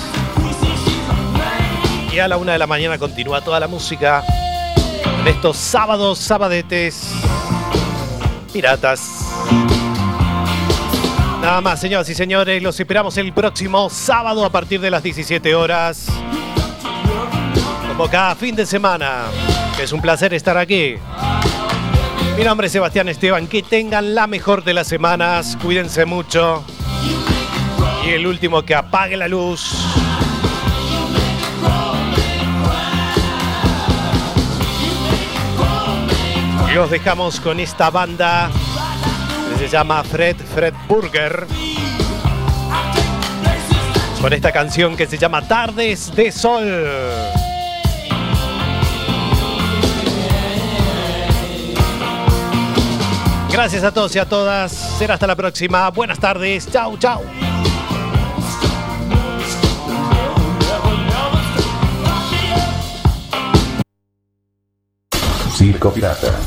Y 2.13 2.19
a 2.19 2.27
la 2.29 2.37
1 2.37 2.53
de 2.53 2.57
la 2.57 2.67
mañana 2.67 2.97
continúa 2.97 3.41
toda 3.41 3.59
la 3.59 3.67
música 3.67 4.23
en 5.19 5.27
estos 5.27 5.57
sábados, 5.57 6.19
sabadetes, 6.19 7.11
piratas. 8.53 9.29
Nada 11.41 11.59
más, 11.59 11.81
señoras 11.81 12.07
y 12.07 12.15
señores, 12.15 12.63
los 12.63 12.79
esperamos 12.79 13.17
el 13.17 13.33
próximo 13.33 13.89
sábado 13.89 14.45
a 14.45 14.49
partir 14.49 14.79
de 14.79 14.89
las 14.89 15.03
17 15.03 15.53
horas. 15.55 16.07
Como 17.89 18.09
cada 18.09 18.35
fin 18.35 18.55
de 18.55 18.65
semana. 18.65 19.23
Es 19.77 19.91
un 19.91 20.01
placer 20.01 20.33
estar 20.33 20.57
aquí. 20.57 20.95
Mi 22.39 22.45
nombre 22.45 22.67
es 22.67 22.71
Sebastián 22.71 23.09
Esteban. 23.09 23.47
Que 23.47 23.61
tengan 23.61 24.15
la 24.15 24.25
mejor 24.25 24.63
de 24.63 24.73
las 24.73 24.87
semanas. 24.87 25.57
Cuídense 25.61 26.05
mucho. 26.05 26.63
Y 28.05 28.11
el 28.11 28.25
último 28.25 28.63
que 28.63 28.73
apague 28.73 29.17
la 29.17 29.27
luz. 29.27 29.73
Y 36.71 36.75
los 36.75 36.89
dejamos 36.89 37.41
con 37.41 37.59
esta 37.59 37.89
banda 37.89 38.49
que 39.51 39.65
se 39.65 39.67
llama 39.67 40.01
Fred 40.05 40.37
Fred 40.37 40.73
Burger. 40.87 41.45
Con 44.21 44.31
esta 44.31 44.53
canción 44.53 44.95
que 44.95 45.07
se 45.07 45.17
llama 45.17 45.45
Tardes 45.45 46.15
de 46.15 46.31
Sol. 46.31 47.48
Gracias 53.59 53.83
a 53.83 53.91
todos 53.93 54.15
y 54.15 54.19
a 54.19 54.23
todas. 54.23 54.71
Será 54.71 55.15
hasta 55.15 55.27
la 55.27 55.35
próxima. 55.35 55.89
Buenas 55.89 56.17
tardes. 56.17 56.71
Chau, 56.71 56.97
chau. 56.97 57.21
Circo 65.57 65.91
Pirata. 65.91 66.39